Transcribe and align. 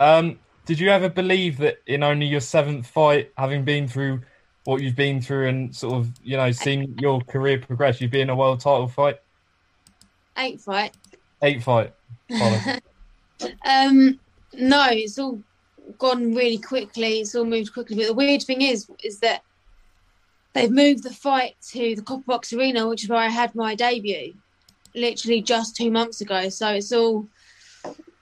Um, 0.00 0.38
did 0.66 0.78
you 0.78 0.88
ever 0.88 1.08
believe 1.08 1.58
that 1.58 1.78
in 1.86 2.02
only 2.02 2.26
your 2.26 2.40
seventh 2.40 2.86
fight, 2.86 3.32
having 3.36 3.64
been 3.64 3.86
through 3.88 4.22
what 4.64 4.80
you've 4.80 4.96
been 4.96 5.20
through 5.20 5.48
and 5.48 5.74
sort 5.74 5.94
of, 5.94 6.10
you 6.22 6.36
know, 6.36 6.50
seen 6.50 6.96
your 6.98 7.20
career 7.22 7.58
progress, 7.58 8.00
you'd 8.00 8.10
be 8.10 8.20
in 8.20 8.30
a 8.30 8.36
world 8.36 8.60
title 8.60 8.88
fight? 8.88 9.18
Eight 10.38 10.60
fight. 10.60 10.96
Eight 11.42 11.62
fight. 11.62 11.92
um, 13.64 14.18
no, 14.54 14.86
it's 14.90 15.18
all 15.18 15.40
gone 15.98 16.34
really 16.34 16.58
quickly. 16.58 17.20
It's 17.20 17.34
all 17.34 17.44
moved 17.44 17.72
quickly. 17.72 17.96
But 17.96 18.06
the 18.06 18.14
weird 18.14 18.42
thing 18.42 18.62
is, 18.62 18.88
is 19.02 19.20
that 19.20 19.42
they've 20.54 20.70
moved 20.70 21.02
the 21.02 21.12
fight 21.12 21.56
to 21.72 21.94
the 21.94 22.02
Copper 22.02 22.24
Box 22.26 22.52
Arena, 22.52 22.88
which 22.88 23.04
is 23.04 23.10
where 23.10 23.18
I 23.18 23.28
had 23.28 23.54
my 23.54 23.74
debut, 23.74 24.34
literally 24.94 25.42
just 25.42 25.76
two 25.76 25.90
months 25.90 26.20
ago. 26.20 26.48
So 26.48 26.70
it's 26.70 26.92
all. 26.92 27.26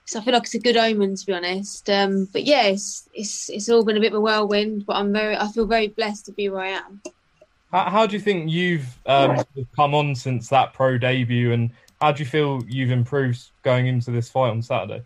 So 0.05 0.19
I 0.19 0.23
feel 0.23 0.33
like 0.33 0.43
it's 0.43 0.55
a 0.55 0.59
good 0.59 0.77
omen, 0.77 1.15
to 1.15 1.25
be 1.25 1.33
honest. 1.33 1.89
Um, 1.89 2.27
but 2.31 2.43
yeah, 2.43 2.63
it's, 2.63 3.07
it's 3.13 3.49
it's 3.49 3.69
all 3.69 3.85
been 3.85 3.97
a 3.97 4.01
bit 4.01 4.11
of 4.11 4.17
a 4.17 4.21
whirlwind. 4.21 4.85
But 4.85 4.97
I'm 4.97 5.13
very, 5.13 5.35
I 5.35 5.47
feel 5.47 5.65
very 5.65 5.87
blessed 5.87 6.25
to 6.25 6.33
be 6.33 6.49
where 6.49 6.63
I 6.63 6.69
am. 6.69 7.01
How, 7.71 7.89
how 7.89 8.07
do 8.07 8.15
you 8.15 8.21
think 8.21 8.51
you've 8.51 8.85
um, 9.05 9.41
come 9.75 9.95
on 9.95 10.13
since 10.13 10.49
that 10.49 10.73
pro 10.73 10.97
debut, 10.97 11.53
and 11.53 11.71
how 12.01 12.11
do 12.11 12.21
you 12.21 12.29
feel 12.29 12.61
you've 12.67 12.91
improved 12.91 13.49
going 13.63 13.87
into 13.87 14.11
this 14.11 14.29
fight 14.29 14.49
on 14.49 14.61
Saturday? 14.61 15.03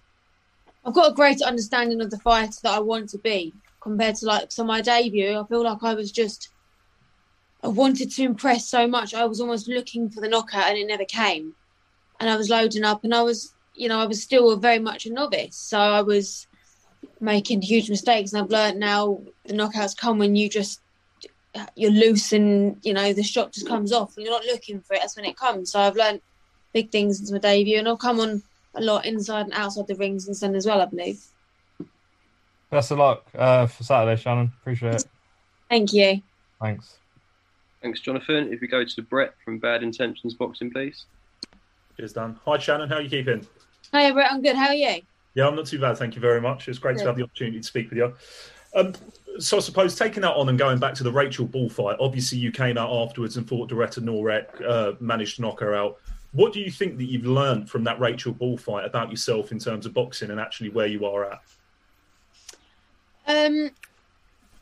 I've 0.83 0.93
got 0.93 1.11
a 1.11 1.15
greater 1.15 1.43
understanding 1.43 2.01
of 2.01 2.09
the 2.09 2.19
fighter 2.19 2.57
that 2.63 2.73
I 2.73 2.79
want 2.79 3.09
to 3.09 3.17
be 3.19 3.53
compared 3.81 4.15
to 4.15 4.25
like 4.25 4.51
so 4.51 4.63
my 4.63 4.81
debut. 4.81 5.37
I 5.37 5.45
feel 5.45 5.63
like 5.63 5.83
I 5.83 5.93
was 5.93 6.11
just 6.11 6.49
I 7.63 7.67
wanted 7.67 8.11
to 8.11 8.23
impress 8.23 8.67
so 8.67 8.87
much. 8.87 9.13
I 9.13 9.25
was 9.25 9.41
almost 9.41 9.67
looking 9.67 10.09
for 10.09 10.21
the 10.21 10.29
knockout 10.29 10.69
and 10.69 10.77
it 10.77 10.87
never 10.87 11.05
came. 11.05 11.53
And 12.19 12.29
I 12.29 12.37
was 12.37 12.49
loading 12.49 12.83
up 12.83 13.03
and 13.03 13.13
I 13.13 13.21
was 13.21 13.53
you 13.77 13.87
know, 13.87 13.99
I 13.99 14.05
was 14.05 14.21
still 14.21 14.57
very 14.57 14.79
much 14.79 15.05
a 15.05 15.13
novice. 15.13 15.55
So 15.55 15.79
I 15.79 16.01
was 16.01 16.47
making 17.19 17.61
huge 17.61 17.89
mistakes 17.89 18.33
and 18.33 18.41
I've 18.41 18.49
learned 18.49 18.79
now 18.79 19.21
the 19.45 19.53
knockouts 19.53 19.95
come 19.95 20.17
when 20.17 20.35
you 20.35 20.49
just 20.49 20.81
you're 21.75 21.89
loose 21.89 22.33
and 22.33 22.77
you 22.83 22.93
know 22.93 23.13
the 23.13 23.23
shot 23.23 23.51
just 23.51 23.67
comes 23.67 23.91
off 23.91 24.15
and 24.15 24.23
you're 24.23 24.33
not 24.33 24.45
looking 24.45 24.79
for 24.79 24.93
it 24.93 24.99
that's 25.01 25.15
when 25.15 25.25
it 25.25 25.35
comes 25.35 25.71
so 25.71 25.79
i've 25.79 25.95
learned 25.95 26.21
big 26.71 26.91
things 26.91 27.17
since 27.17 27.31
my 27.31 27.39
debut 27.39 27.79
and 27.79 27.87
i'll 27.87 27.97
come 27.97 28.19
on 28.19 28.43
a 28.77 28.81
lot 28.81 29.05
inside 29.05 29.45
and 29.45 29.53
outside 29.53 29.87
the 29.87 29.95
rings 29.95 30.27
and 30.27 30.35
then 30.37 30.55
as 30.55 30.65
well, 30.65 30.81
I 30.81 30.85
believe. 30.85 31.23
Best 32.69 32.91
of 32.91 32.99
luck 32.99 33.25
uh, 33.35 33.67
for 33.67 33.83
Saturday, 33.83 34.19
Shannon. 34.21 34.51
Appreciate 34.61 34.95
it. 34.95 35.05
Thank 35.69 35.93
you. 35.93 36.21
Thanks. 36.61 36.97
Thanks, 37.81 37.99
Jonathan. 37.99 38.51
If 38.51 38.61
we 38.61 38.67
go 38.67 38.83
to 38.83 39.01
Brett 39.01 39.33
from 39.43 39.59
Bad 39.59 39.83
Intentions 39.83 40.33
Boxing, 40.33 40.71
please. 40.71 41.05
Cheers, 41.95 42.13
Dan. 42.13 42.37
Hi, 42.45 42.57
Shannon. 42.57 42.89
How 42.89 42.95
are 42.95 43.01
you 43.01 43.09
keeping? 43.09 43.45
Hi, 43.93 44.11
Brett. 44.11 44.31
I'm 44.31 44.41
good. 44.41 44.55
How 44.55 44.67
are 44.67 44.75
you? 44.75 45.01
Yeah, 45.33 45.47
I'm 45.47 45.55
not 45.55 45.67
too 45.67 45.79
bad. 45.79 45.97
Thank 45.97 46.15
you 46.15 46.21
very 46.21 46.41
much. 46.41 46.67
It's 46.67 46.79
great 46.79 46.97
good. 46.97 47.03
to 47.03 47.07
have 47.07 47.15
the 47.15 47.23
opportunity 47.23 47.59
to 47.59 47.63
speak 47.63 47.89
with 47.89 47.97
you. 47.97 48.13
Um, 48.75 48.93
so 49.39 49.57
I 49.57 49.59
suppose 49.59 49.95
taking 49.95 50.21
that 50.21 50.33
on 50.33 50.49
and 50.49 50.57
going 50.57 50.79
back 50.79 50.93
to 50.95 51.03
the 51.03 51.11
Rachel 51.11 51.45
Ball 51.45 51.69
fight, 51.69 51.97
obviously 51.99 52.37
you 52.37 52.51
came 52.51 52.77
out 52.77 52.91
afterwards 52.91 53.37
and 53.37 53.47
fought 53.47 53.69
Doretta 53.69 54.01
Norek, 54.01 54.47
uh, 54.67 54.93
managed 54.99 55.37
to 55.37 55.43
knock 55.43 55.59
her 55.59 55.75
out. 55.75 55.97
What 56.33 56.53
do 56.53 56.59
you 56.59 56.69
think 56.69 56.97
that 56.97 57.05
you've 57.05 57.25
learned 57.25 57.69
from 57.69 57.83
that 57.85 57.99
Rachel 57.99 58.33
Ball 58.33 58.57
fight 58.57 58.85
about 58.85 59.09
yourself 59.09 59.51
in 59.51 59.59
terms 59.59 59.85
of 59.85 59.93
boxing 59.93 60.31
and 60.31 60.39
actually 60.39 60.69
where 60.69 60.87
you 60.87 61.05
are 61.05 61.31
at? 61.31 61.41
Um, 63.27 63.71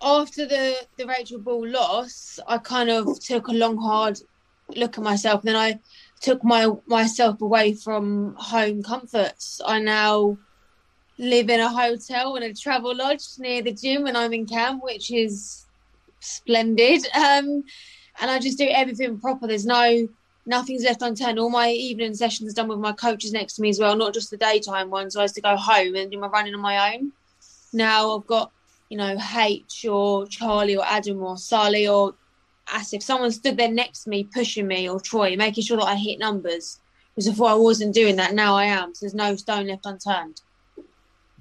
after 0.01 0.45
the 0.45 0.75
the 0.97 1.05
Rachel 1.05 1.39
Ball 1.39 1.67
loss, 1.67 2.39
I 2.47 2.57
kind 2.57 2.89
of 2.89 3.19
took 3.19 3.47
a 3.47 3.53
long, 3.53 3.77
hard 3.77 4.19
look 4.75 4.97
at 4.97 5.03
myself. 5.03 5.41
And 5.41 5.49
then 5.49 5.55
I 5.55 5.79
took 6.21 6.44
my 6.44 6.69
myself 6.88 7.41
away 7.41 7.73
from 7.73 8.35
home 8.38 8.83
comforts. 8.83 9.61
I 9.66 9.80
now 9.80 10.38
live 11.17 11.49
in 11.49 11.59
a 11.59 11.69
hotel 11.69 12.35
in 12.35 12.44
a 12.44 12.53
travel 12.53 12.95
lodge 12.95 13.23
near 13.38 13.61
the 13.61 13.73
gym 13.73 14.03
when 14.03 14.16
I'm 14.16 14.33
in 14.33 14.45
camp, 14.45 14.83
which 14.83 15.11
is 15.11 15.66
splendid. 16.19 17.05
Um, 17.16 17.63
and 18.21 18.31
I 18.31 18.39
just 18.39 18.58
do 18.58 18.67
everything 18.69 19.19
proper. 19.19 19.45
There's 19.45 19.65
no 19.65 20.08
nothing's 20.45 20.83
left 20.83 21.02
unturned. 21.02 21.39
All 21.39 21.49
my 21.49 21.70
evening 21.70 22.14
sessions 22.14 22.53
done 22.53 22.67
with 22.67 22.80
my 22.80 22.93
coaches 22.93 23.33
next 23.33 23.53
to 23.53 23.61
me 23.61 23.70
as 23.70 23.80
well, 23.80 23.95
not 23.95 24.14
just 24.14 24.32
the 24.32 24.37
daytime 24.37 24.89
ones. 24.89 25.14
So 25.14 25.20
I 25.20 25.23
used 25.23 25.36
to 25.36 25.42
go 25.42 25.58
home 25.58 25.95
and 25.95 26.11
do 26.11 26.20
my 26.20 26.27
running 26.27 26.53
on 26.53 26.61
my 26.61 26.93
own. 26.93 27.11
Now 27.73 28.17
I've 28.17 28.27
got, 28.27 28.52
you 28.89 28.97
know, 28.97 29.17
H 29.37 29.86
or 29.89 30.26
Charlie 30.27 30.77
or 30.77 30.86
Adam 30.86 31.21
or 31.21 31.37
Sally 31.37 31.87
or 31.87 32.14
Asif. 32.67 33.03
Someone 33.03 33.31
stood 33.31 33.58
there 33.58 33.71
next 33.71 34.03
to 34.03 34.09
me, 34.09 34.23
pushing 34.23 34.67
me, 34.67 34.89
or 34.89 34.99
Troy, 34.99 35.36
making 35.36 35.64
sure 35.64 35.77
that 35.77 35.86
I 35.86 35.95
hit 35.95 36.20
numbers. 36.20 36.80
Because 37.14 37.30
before 37.30 37.49
I 37.49 37.53
wasn't 37.53 37.93
doing 37.93 38.17
that, 38.17 38.33
now 38.33 38.55
I 38.55 38.65
am. 38.65 38.93
So 38.93 39.05
there's 39.05 39.14
no 39.14 39.36
stone 39.36 39.67
left 39.67 39.86
unturned. 39.86 40.42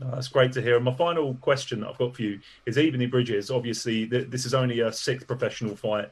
No, 0.00 0.10
that's 0.12 0.28
great 0.28 0.52
to 0.52 0.62
hear. 0.62 0.76
And 0.76 0.84
my 0.84 0.94
final 0.94 1.34
question 1.34 1.80
that 1.80 1.88
I've 1.88 1.98
got 1.98 2.14
for 2.14 2.22
you 2.22 2.40
is 2.66 2.76
Ebanie 2.76 3.10
Bridges. 3.10 3.50
Obviously, 3.50 4.04
this 4.04 4.44
is 4.44 4.54
only 4.54 4.80
a 4.80 4.92
sixth 4.92 5.26
professional 5.26 5.76
fight 5.76 6.10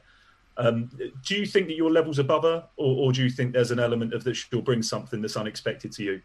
um, 0.57 0.89
do 1.25 1.35
you 1.35 1.45
think 1.45 1.67
that 1.67 1.75
your 1.75 1.91
level's 1.91 2.19
above 2.19 2.43
her, 2.43 2.63
or, 2.77 3.05
or, 3.05 3.11
do 3.11 3.23
you 3.23 3.29
think 3.29 3.53
there's 3.53 3.71
an 3.71 3.79
element 3.79 4.13
of 4.13 4.23
that 4.23 4.35
she'll 4.35 4.61
bring 4.61 4.83
something 4.83 5.21
that's 5.21 5.35
unexpected 5.35 5.91
to 5.93 6.03
you? 6.03 6.21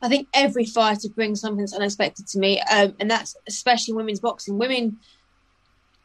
I 0.00 0.08
think 0.08 0.28
every 0.32 0.64
fighter 0.64 1.08
brings 1.08 1.40
something 1.40 1.58
that's 1.58 1.74
unexpected 1.74 2.28
to 2.28 2.38
me, 2.38 2.60
um, 2.72 2.94
and 3.00 3.10
that's 3.10 3.36
especially 3.48 3.94
women's 3.94 4.20
boxing. 4.20 4.58
Women 4.58 4.98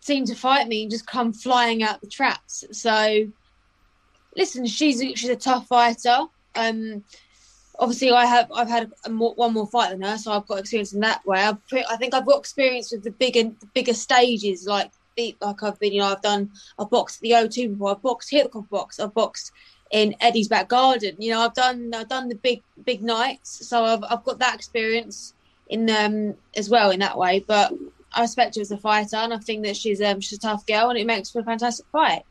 seem 0.03 0.25
to 0.25 0.35
fight 0.35 0.67
me 0.67 0.83
and 0.83 0.91
just 0.91 1.07
come 1.07 1.31
flying 1.31 1.81
out 1.83 2.01
the 2.01 2.07
traps. 2.07 2.65
So, 2.71 3.27
listen, 4.35 4.65
she's 4.65 5.01
a, 5.01 5.15
she's 5.15 5.29
a 5.29 5.35
tough 5.35 5.67
fighter. 5.67 6.25
Um, 6.55 7.03
obviously, 7.79 8.11
I 8.11 8.25
have 8.25 8.51
I've 8.51 8.69
had 8.69 8.91
more, 9.09 9.33
one 9.35 9.53
more 9.53 9.67
fight 9.67 9.91
than 9.91 10.01
her, 10.01 10.17
so 10.17 10.31
I've 10.31 10.47
got 10.47 10.59
experience 10.59 10.93
in 10.93 10.99
that 11.01 11.25
way. 11.25 11.39
I've, 11.39 11.57
I 11.89 11.95
think 11.97 12.13
I've 12.13 12.25
got 12.25 12.39
experience 12.39 12.91
with 12.91 13.03
the 13.03 13.11
bigger 13.11 13.43
the 13.43 13.67
bigger 13.73 13.93
stages, 13.93 14.67
like 14.67 14.91
like 15.17 15.63
I've 15.63 15.79
been, 15.79 15.93
you 15.93 15.99
know, 15.99 16.07
I've 16.07 16.21
done, 16.21 16.51
I've 16.79 16.89
boxed 16.89 17.21
the 17.21 17.31
O2 17.31 17.73
before, 17.73 17.91
I've 17.91 18.01
boxed 18.01 18.29
here 18.29 18.47
the 18.51 18.61
box, 18.61 18.99
I've 18.99 19.13
boxed 19.13 19.51
in 19.91 20.15
Eddie's 20.19 20.47
back 20.47 20.69
garden. 20.69 21.15
You 21.19 21.31
know, 21.31 21.41
I've 21.41 21.53
done, 21.53 21.93
I've 21.93 22.09
done 22.09 22.29
the 22.29 22.35
big, 22.35 22.63
big 22.83 23.03
nights, 23.03 23.67
so 23.67 23.85
I've, 23.85 24.03
I've 24.09 24.23
got 24.23 24.39
that 24.39 24.55
experience 24.55 25.33
in 25.69 25.89
um, 25.89 26.35
as 26.55 26.69
well 26.69 26.91
in 26.91 26.99
that 27.01 27.17
way. 27.17 27.43
But 27.45 27.73
I 28.13 28.21
respect 28.21 28.55
her 28.55 28.61
as 28.61 28.71
a 28.71 28.77
fighter, 28.77 29.17
and 29.17 29.33
I 29.33 29.37
think 29.37 29.65
that 29.65 29.75
she's, 29.75 30.01
um, 30.01 30.21
she's 30.21 30.37
a 30.37 30.41
tough 30.41 30.65
girl, 30.65 30.89
and 30.89 30.97
it 30.97 31.05
makes 31.05 31.31
for 31.31 31.39
a 31.39 31.43
fantastic 31.43 31.85
fight. 31.91 32.23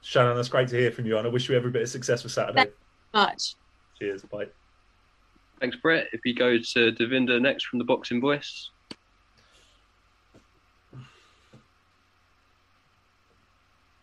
Shannon, 0.00 0.34
that's 0.34 0.48
great 0.48 0.68
to 0.68 0.76
hear 0.76 0.90
from 0.90 1.06
you, 1.06 1.16
and 1.16 1.26
I 1.26 1.30
wish 1.30 1.48
you 1.48 1.56
every 1.56 1.70
bit 1.70 1.82
of 1.82 1.88
success 1.88 2.22
for 2.22 2.28
Saturday. 2.28 2.64
Thank 2.64 2.74
much. 3.14 3.54
Cheers. 3.98 4.22
Bye. 4.22 4.46
Thanks, 5.60 5.76
Brett. 5.76 6.08
If 6.12 6.20
you 6.24 6.34
go 6.34 6.58
to 6.58 6.92
Devinder 6.92 7.40
next 7.40 7.66
from 7.66 7.78
the 7.78 7.84
Boxing 7.84 8.20
Voice. 8.20 8.70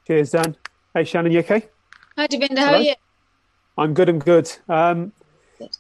Cheers, 0.08 0.32
Dan. 0.32 0.56
Hey, 0.94 1.04
Shannon, 1.04 1.32
you 1.32 1.40
okay? 1.40 1.68
Hi, 2.18 2.28
Devinder. 2.28 2.60
How 2.60 2.74
are 2.76 2.82
you? 2.82 2.96
I'm 3.78 3.94
good. 3.94 4.10
I'm 4.10 4.20
good. 4.20 4.52
Um, 4.68 5.12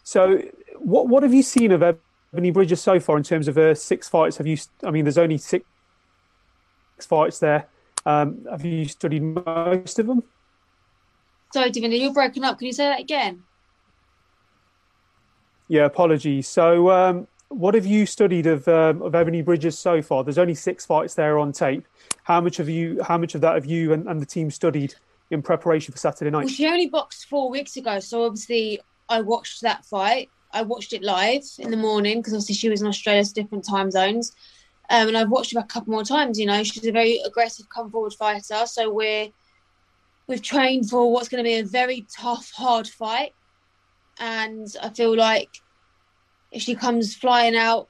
so, 0.04 0.42
what 0.78 1.08
what 1.08 1.24
have 1.24 1.34
you 1.34 1.44
seen 1.44 1.72
of 1.72 1.82
Ebanie 2.34 2.54
Bridges 2.54 2.82
so 2.82 3.00
far 3.00 3.18
in 3.18 3.24
terms 3.24 3.48
of 3.48 3.58
uh, 3.58 3.74
six 3.74 4.08
fights? 4.08 4.38
Have 4.38 4.48
you? 4.48 4.58
I 4.84 4.92
mean, 4.92 5.06
there's 5.06 5.18
only 5.18 5.38
six 5.38 5.66
fights 7.00 7.40
there. 7.40 7.68
Um, 8.06 8.46
have 8.50 8.64
you 8.64 8.86
studied 8.86 9.24
most 9.24 10.00
of 10.00 10.08
them? 10.08 10.24
Sorry, 11.54 11.72
Devinder, 11.72 12.00
you're 12.00 12.14
broken 12.14 12.44
up. 12.44 12.60
Can 12.60 12.68
you 12.68 12.74
say 12.74 12.86
that 12.86 13.00
again? 13.00 13.44
Yeah, 15.68 15.86
apologies. 15.86 16.48
So, 16.48 16.90
um, 16.90 17.28
what 17.50 17.74
have 17.74 17.86
you 17.86 18.06
studied 18.06 18.46
of 18.46 18.68
um, 18.68 19.02
of 19.02 19.14
Ebanie 19.14 19.44
Bridges 19.44 19.78
so 19.78 20.02
far? 20.02 20.24
There's 20.24 20.38
only 20.38 20.56
six 20.56 20.86
fights 20.86 21.16
there 21.16 21.40
on 21.40 21.52
tape. 21.52 21.88
How 22.24 22.40
much 22.42 22.58
have 22.58 22.70
you? 22.70 23.02
How 23.04 23.18
much 23.18 23.34
of 23.36 23.42
that 23.42 23.56
have 23.56 23.66
you 23.66 23.94
and, 23.94 24.08
and 24.08 24.22
the 24.22 24.26
team 24.26 24.52
studied 24.52 24.94
in 25.32 25.42
preparation 25.42 25.92
for 25.92 25.98
Saturday 25.98 26.30
night? 26.30 26.46
Well, 26.46 26.54
she 26.54 26.68
only 26.68 26.88
boxed 26.88 27.26
four 27.28 27.50
weeks 27.50 27.76
ago, 27.78 28.00
so 28.00 28.24
obviously 28.24 28.80
I 29.08 29.22
watched 29.22 29.62
that 29.62 29.86
fight. 29.86 30.30
I 30.52 30.64
watched 30.64 30.94
it 30.94 31.04
live 31.04 31.44
in 31.58 31.72
the 31.72 31.78
morning 31.78 32.20
because 32.20 32.34
obviously 32.34 32.56
she 32.56 32.70
was 32.70 32.82
in 32.82 32.88
Australia, 32.88 33.24
so 33.24 33.34
different 33.34 33.68
time 33.68 33.92
zones. 33.92 34.34
Um, 34.90 35.10
and 35.10 35.18
I've 35.18 35.30
watched 35.30 35.54
her 35.54 35.60
a 35.60 35.64
couple 35.64 35.94
more 35.94 36.04
times. 36.04 36.40
You 36.40 36.48
know, 36.48 36.64
she's 36.64 36.86
a 36.86 36.92
very 36.92 37.20
aggressive, 37.20 37.68
come 37.74 37.92
forward 37.92 38.14
fighter. 38.14 38.66
So 38.66 38.92
we're 38.92 39.30
we've 40.28 40.42
trained 40.42 40.90
for 40.90 41.12
what's 41.12 41.30
going 41.30 41.44
to 41.44 41.48
be 41.48 41.60
a 41.60 41.64
very 41.64 42.06
tough, 42.16 42.52
hard 42.56 42.88
fight. 42.88 43.34
And 44.20 44.68
I 44.82 44.90
feel 44.90 45.16
like 45.16 45.50
if 46.52 46.62
she 46.62 46.76
comes 46.76 47.16
flying 47.16 47.56
out 47.56 47.88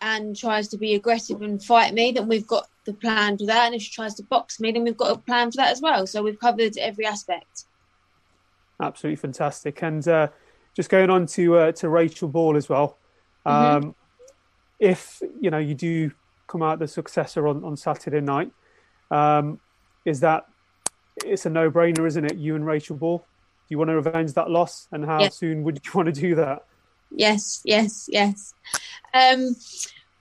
and 0.00 0.36
tries 0.36 0.68
to 0.68 0.78
be 0.78 0.94
aggressive 0.94 1.42
and 1.42 1.62
fight 1.62 1.92
me, 1.92 2.12
then 2.12 2.28
we've 2.28 2.46
got 2.46 2.66
the 2.86 2.94
plan 2.94 3.36
for 3.38 3.46
that. 3.46 3.66
And 3.66 3.74
if 3.74 3.82
she 3.82 3.92
tries 3.92 4.14
to 4.14 4.22
box 4.22 4.60
me, 4.60 4.72
then 4.72 4.84
we've 4.84 4.96
got 4.96 5.16
a 5.16 5.18
plan 5.18 5.50
for 5.50 5.58
that 5.58 5.72
as 5.72 5.80
well. 5.80 6.06
So 6.06 6.22
we've 6.22 6.40
covered 6.40 6.76
every 6.78 7.06
aspect. 7.06 7.64
Absolutely 8.80 9.16
fantastic. 9.16 9.82
And 9.82 10.06
uh, 10.08 10.28
just 10.74 10.88
going 10.88 11.10
on 11.10 11.26
to 11.26 11.56
uh, 11.56 11.72
to 11.72 11.88
Rachel 11.88 12.28
Ball 12.28 12.56
as 12.56 12.68
well. 12.68 12.98
Mm-hmm. 13.46 13.76
Um, 13.76 13.82
mm-hmm. 13.82 13.90
If 14.78 15.22
you 15.40 15.50
know 15.50 15.58
you 15.58 15.74
do 15.74 16.10
come 16.46 16.62
out 16.62 16.78
the 16.78 16.88
successor 16.88 17.46
on, 17.46 17.64
on 17.64 17.76
Saturday 17.76 18.20
night, 18.20 18.50
um, 19.10 19.60
is 20.04 20.20
that 20.20 20.46
it's 21.24 21.46
a 21.46 21.50
no 21.50 21.70
brainer, 21.70 22.06
isn't 22.06 22.24
it? 22.24 22.36
You 22.36 22.56
and 22.56 22.66
Rachel 22.66 22.96
Ball. 22.96 23.18
Do 23.18 23.24
you 23.68 23.78
want 23.78 23.90
to 23.90 23.96
revenge 23.96 24.32
that 24.34 24.50
loss? 24.50 24.88
And 24.90 25.04
how 25.04 25.28
soon 25.28 25.62
would 25.64 25.80
you 25.84 25.90
want 25.94 26.06
to 26.06 26.20
do 26.20 26.34
that? 26.36 26.64
yes, 27.12 27.60
yes, 27.64 28.08
yes. 28.10 28.54
Um, 29.12 29.56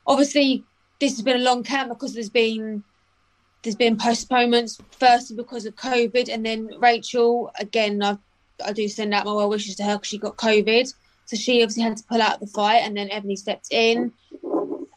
obviously, 0.07 0.63
this 0.99 1.13
has 1.13 1.21
been 1.21 1.37
a 1.37 1.43
long 1.43 1.63
camp 1.63 1.89
because 1.89 2.13
there's 2.13 2.29
been 2.29 2.83
there's 3.63 3.75
been 3.75 3.97
postponements. 3.97 4.79
Firstly, 4.91 5.35
because 5.35 5.65
of 5.65 5.75
COVID, 5.75 6.29
and 6.29 6.45
then 6.45 6.69
Rachel 6.79 7.51
again. 7.59 8.01
I 8.03 8.17
I 8.65 8.73
do 8.73 8.87
send 8.87 9.13
out 9.13 9.25
my 9.25 9.33
well 9.33 9.49
wishes 9.49 9.75
to 9.75 9.83
her 9.83 9.95
because 9.95 10.07
she 10.07 10.17
got 10.17 10.37
COVID, 10.37 10.93
so 11.25 11.35
she 11.35 11.61
obviously 11.61 11.83
had 11.83 11.97
to 11.97 12.03
pull 12.03 12.21
out 12.21 12.39
the 12.39 12.47
fight, 12.47 12.83
and 12.83 12.95
then 12.95 13.09
Ebanie 13.09 13.37
stepped 13.37 13.67
in. 13.71 14.11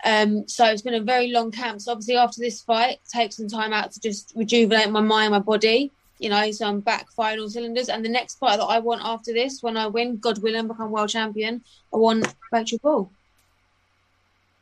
Um, 0.05 0.49
so 0.49 0.67
it's 0.67 0.83
been 0.83 0.95
a 0.95 1.01
very 1.01 1.29
long 1.31 1.51
camp. 1.51 1.81
So 1.81 1.93
obviously 1.93 2.17
after 2.17 2.41
this 2.41 2.61
fight, 2.61 2.99
take 3.13 3.33
some 3.33 3.49
time 3.49 3.73
out 3.73 3.93
to 3.93 4.01
just 4.01 4.33
rejuvenate 4.35 4.91
my 4.91 5.01
mind, 5.01 5.33
my 5.33 5.39
body. 5.39 5.93
You 6.19 6.29
know, 6.29 6.51
so 6.53 6.67
I'm 6.67 6.81
back 6.81 7.11
final 7.13 7.49
cylinders. 7.49 7.89
And 7.89 8.05
the 8.05 8.09
next 8.09 8.39
fight 8.39 8.59
that 8.59 8.65
I 8.65 8.79
want 8.79 9.03
after 9.05 9.33
this, 9.33 9.63
when 9.63 9.77
I 9.77 9.87
win, 9.89 10.19
God 10.19 10.43
willing, 10.43 10.69
become 10.69 10.91
world 10.91 11.09
champion, 11.09 11.63
I 11.93 11.97
want 11.97 12.33
Rachel 12.53 12.79
Ball. 12.83 13.11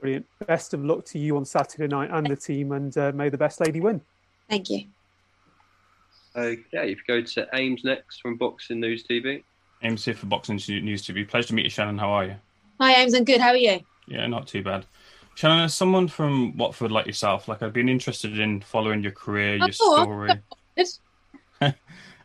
Brilliant. 0.01 0.27
Best 0.47 0.73
of 0.73 0.85
luck 0.85 1.05
to 1.07 1.19
you 1.19 1.37
on 1.37 1.45
Saturday 1.45 1.87
night 1.87 2.11
and 2.11 2.27
the 2.27 2.37
team, 2.37 2.73
and 2.73 2.97
uh, 2.97 3.13
may 3.15 3.29
the 3.29 3.37
best 3.37 3.61
lady 3.61 3.81
win. 3.81 4.01
Thank 4.49 4.71
you. 4.71 4.87
Okay, 6.37 6.93
if 6.93 6.99
you 6.99 7.05
go 7.09 7.23
to 7.23 7.49
Ames 7.55 7.83
next 7.83 8.21
from 8.21 8.37
Boxing 8.37 8.79
News 8.81 9.05
TV. 9.05 9.43
Ames 9.83 10.05
here 10.05 10.15
for 10.15 10.27
Boxing 10.27 10.57
News 10.57 11.03
TV. 11.03 11.27
Pleasure 11.27 11.49
to 11.49 11.55
meet 11.55 11.65
you, 11.65 11.71
Shannon. 11.71 11.99
How 11.99 12.11
are 12.11 12.25
you? 12.27 12.37
Hi, 12.81 12.95
Ames. 12.95 13.15
I'm 13.15 13.25
good. 13.25 13.41
How 13.41 13.49
are 13.49 13.57
you? 13.57 13.81
Yeah, 14.07 14.27
not 14.27 14.47
too 14.47 14.63
bad. 14.63 14.87
Shannon, 15.35 15.61
as 15.65 15.75
someone 15.75 16.07
from 16.07 16.57
Watford 16.57 16.93
like 16.93 17.07
yourself, 17.07 17.49
like 17.49 17.63
I've 17.63 17.73
been 17.73 17.89
interested 17.89 18.39
in 18.39 18.61
following 18.61 19.03
your 19.03 19.13
career, 19.13 19.57
your 19.57 19.71
Oh, 19.81 20.03
story. 20.03 20.41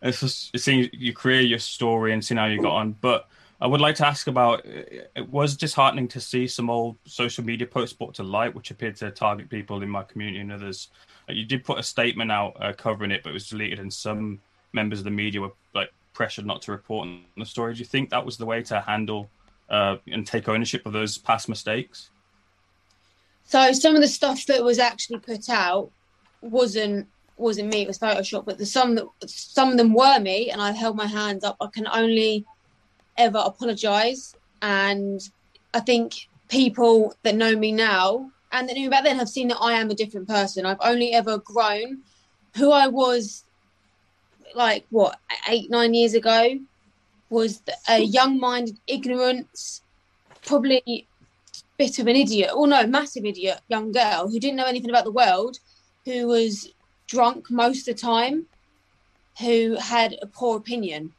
it's 0.02 0.19
just 0.19 0.58
seeing 0.60 0.90
your 0.94 1.13
career, 1.13 1.42
your 1.42 1.60
story, 1.60 2.13
and 2.13 2.24
seeing 2.24 2.38
how 2.38 2.46
you 2.46 2.62
got 2.62 2.74
on. 2.74 2.96
But 3.01 3.28
I 3.60 3.68
would 3.68 3.81
like 3.81 3.96
to 3.96 4.08
ask 4.08 4.28
about 4.28 4.66
it 4.66 5.30
was 5.30 5.58
disheartening 5.58 6.08
to 6.10 6.19
see 6.19 6.48
some 6.48 6.69
old 6.69 6.98
social 7.06 7.44
media 7.44 7.66
posts 7.66 7.96
brought 7.96 8.13
to 8.16 8.24
light, 8.24 8.54
which 8.54 8.69
appeared 8.69 8.98
to 8.98 9.10
target 9.12 9.50
people 9.50 9.81
in 9.81 9.90
my 9.90 10.04
community 10.04 10.40
and 10.40 10.51
others. 10.51 10.90
You 11.27 11.45
did 11.45 11.63
put 11.63 11.80
a 11.80 11.83
statement 11.83 12.31
out 12.31 12.56
uh, 12.60 12.74
covering 12.74 13.12
it, 13.12 13.24
but 13.24 13.31
it 13.31 13.33
was 13.33 13.50
deleted, 13.50 13.80
and 13.80 13.92
some 13.92 14.39
members 14.74 15.00
of 15.00 15.06
the 15.06 15.12
media 15.12 15.42
were 15.42 15.54
like 15.74 15.92
pressured 16.13 16.45
not 16.45 16.62
to 16.63 16.72
report 16.72 17.07
on 17.07 17.22
the 17.38 17.45
story. 17.45 17.74
Do 17.74 17.80
you 17.80 17.86
think 17.86 18.10
that 18.10 18.25
was 18.25 18.38
the 18.38 18.45
way 18.45 18.62
to 18.63 18.81
handle 18.81 19.30
uh, 19.69 19.98
and 20.07 20.25
take 20.25 20.48
ownership 20.48 20.86
of 20.86 20.94
those 20.94 21.18
past 21.18 21.50
mistakes? 21.50 22.10
So 23.45 23.72
some 23.74 23.95
of 23.95 24.01
the 24.01 24.07
stuff 24.07 24.45
that 24.48 24.63
was 24.63 24.80
actually 24.80 25.19
put 25.19 25.50
out 25.50 25.92
wasn't 26.42 27.07
wasn't 27.38 27.69
me. 27.69 27.81
It 27.81 27.88
was 27.88 28.00
Photoshop, 28.00 28.45
but 28.45 28.57
the 28.57 28.66
some 28.66 28.95
that 28.95 29.06
some 29.25 29.72
of 29.72 29.77
them 29.77 29.94
were 29.94 30.19
me, 30.19 30.51
and 30.51 30.62
I 30.62 30.72
held 30.72 30.95
my 30.95 31.07
hands 31.07 31.44
up. 31.44 31.57
I 31.60 31.68
can 31.74 31.88
only 31.88 32.45
ever 33.18 33.42
apologise, 33.44 34.36
and 34.62 35.22
I 35.74 35.80
think 35.80 36.27
people 36.48 37.16
that 37.24 37.36
know 37.36 37.56
me 37.56 37.72
now 37.72 38.31
and 38.60 38.69
that 38.69 38.74
knew 38.74 38.90
back 38.90 39.04
then 39.04 39.18
have 39.18 39.30
seen 39.30 39.48
that 39.50 39.57
I 39.62 39.74
am 39.74 39.90
a 39.90 39.96
different 39.96 40.28
person. 40.28 40.66
I've 40.66 40.78
only 40.81 41.13
ever 41.13 41.38
grown. 41.38 42.00
Who 42.56 42.72
I 42.72 42.88
was, 42.88 43.44
like 44.56 44.86
what 44.90 45.19
eight 45.50 45.69
nine 45.69 45.94
years 45.94 46.13
ago, 46.13 46.60
was 47.30 47.62
a 47.90 48.00
young-minded, 48.00 48.78
ignorant, 48.88 49.81
probably 50.46 51.07
bit 51.78 52.00
of 52.00 52.07
an 52.07 52.16
idiot, 52.16 52.52
or 52.56 52.68
no, 52.68 52.88
massive 52.88 53.25
idiot 53.25 53.60
young 53.68 53.92
girl 53.92 54.30
who 54.30 54.40
didn't 54.40 54.56
know 54.56 54.66
anything 54.66 54.90
about 54.90 55.04
the 55.04 55.12
world, 55.12 55.60
who 56.06 56.28
was 56.28 56.72
drunk 57.08 57.51
most 57.51 57.88
of 57.88 57.96
the 57.96 58.01
time, 58.01 58.46
who 59.40 59.75
had 59.75 60.18
a 60.22 60.28
poor 60.28 60.56
opinion. 60.56 61.12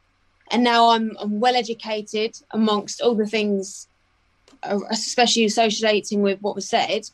And 0.49 0.63
now 0.63 0.89
I'm, 0.89 1.15
I'm 1.19 1.39
well 1.39 1.55
educated 1.55 2.35
amongst 2.51 3.01
all 3.01 3.15
the 3.15 3.27
things, 3.27 3.87
uh, 4.63 4.79
especially 4.89 5.45
associating 5.45 6.21
with 6.21 6.41
what 6.41 6.55
was 6.55 6.67
said, 6.67 7.09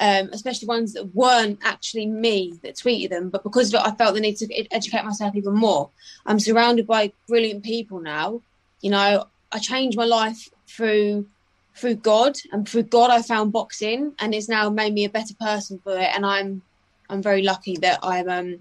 um, 0.00 0.30
especially 0.32 0.68
ones 0.68 0.94
that 0.94 1.14
weren't 1.14 1.58
actually 1.62 2.06
me 2.06 2.54
that 2.62 2.76
tweeted 2.76 3.10
them. 3.10 3.30
But 3.30 3.42
because 3.42 3.72
of 3.72 3.80
it, 3.80 3.86
I 3.86 3.94
felt 3.94 4.14
the 4.14 4.20
need 4.20 4.36
to 4.38 4.74
educate 4.74 5.04
myself 5.04 5.34
even 5.36 5.54
more. 5.54 5.90
I'm 6.26 6.40
surrounded 6.40 6.86
by 6.86 7.12
brilliant 7.28 7.64
people 7.64 8.00
now. 8.00 8.40
You 8.80 8.90
know, 8.90 9.26
I 9.52 9.58
changed 9.58 9.96
my 9.96 10.04
life 10.04 10.48
through 10.68 11.26
through 11.74 11.94
God 11.94 12.36
and 12.52 12.68
through 12.68 12.84
God 12.84 13.10
I 13.10 13.22
found 13.22 13.52
boxing 13.52 14.12
and 14.18 14.34
it's 14.34 14.48
now 14.48 14.68
made 14.68 14.92
me 14.92 15.04
a 15.04 15.10
better 15.10 15.34
person 15.40 15.80
for 15.82 15.96
it 15.96 16.10
and 16.14 16.24
I'm 16.26 16.62
I'm 17.08 17.22
very 17.22 17.42
lucky 17.42 17.76
that 17.78 18.00
I'm 18.02 18.28
um 18.28 18.58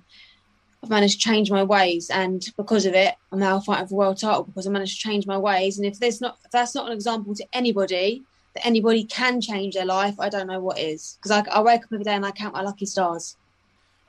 I've 0.84 0.90
managed 0.90 1.20
to 1.20 1.30
change 1.30 1.52
my 1.52 1.64
ways 1.64 2.10
and 2.10 2.42
because 2.58 2.86
of 2.86 2.94
it 2.94 3.16
I'm 3.32 3.40
now 3.40 3.60
fighting 3.60 3.88
for 3.88 3.96
world 3.96 4.20
title 4.20 4.44
because 4.44 4.66
I 4.66 4.72
managed 4.72 5.02
to 5.02 5.08
change 5.08 5.28
my 5.28 5.38
ways 5.38 5.78
and 5.78 5.86
if 5.86 6.00
there's 6.00 6.22
not 6.22 6.38
if 6.46 6.52
that's 6.52 6.74
not 6.74 6.88
an 6.88 6.94
example 6.94 7.36
to 7.36 7.46
anybody 7.52 8.24
that 8.54 8.66
anybody 8.66 9.04
can 9.04 9.42
change 9.42 9.76
their 9.76 9.86
life 9.86 10.20
I 10.20 10.30
don't 10.30 10.48
know 10.48 10.60
what 10.60 10.80
is 10.80 11.18
because 11.18 11.32
I, 11.32 11.50
I 11.52 11.62
wake 11.62 11.84
up 11.84 11.94
every 11.94 12.04
day 12.04 12.14
and 12.14 12.26
I 12.26 12.32
count 12.32 12.54
my 12.54 12.62
lucky 12.62 12.86
stars 12.86 13.38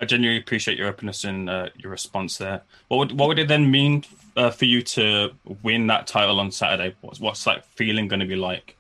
I 0.03 0.05
genuinely 0.05 0.41
appreciate 0.41 0.77
your 0.77 0.89
openness 0.89 1.23
and 1.23 1.49
uh, 1.49 1.69
your 1.77 1.93
response 1.93 2.37
there. 2.37 2.63
What 2.89 2.97
would 2.97 3.13
what 3.19 3.29
would 3.29 3.39
it 3.39 3.47
then 3.47 3.71
mean 3.71 4.05
uh, 4.37 4.51
for 4.51 4.65
you 4.65 4.83
to 4.83 5.31
win 5.63 5.87
that 5.87 6.09
title 6.09 6.41
on 6.41 6.51
Saturday? 6.51 6.97
What's 7.03 7.21
what's 7.21 7.45
that 7.45 7.65
feeling 7.77 8.09
going 8.09 8.19
to 8.19 8.27
be 8.27 8.35
like? 8.35 8.77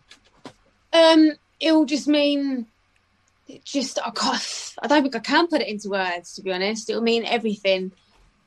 Um, 0.92 1.30
it 1.60 1.70
will 1.70 1.84
just 1.84 2.08
mean 2.08 2.66
it 3.46 3.64
just 3.64 4.00
I 4.04 4.10
can't. 4.10 4.74
I 4.82 4.88
don't 4.88 5.02
think 5.02 5.14
I 5.14 5.20
can 5.20 5.46
put 5.46 5.60
it 5.60 5.68
into 5.68 5.90
words. 5.90 6.34
To 6.34 6.42
be 6.42 6.52
honest, 6.52 6.90
it 6.90 6.96
will 6.96 7.02
mean 7.02 7.24
everything 7.24 7.92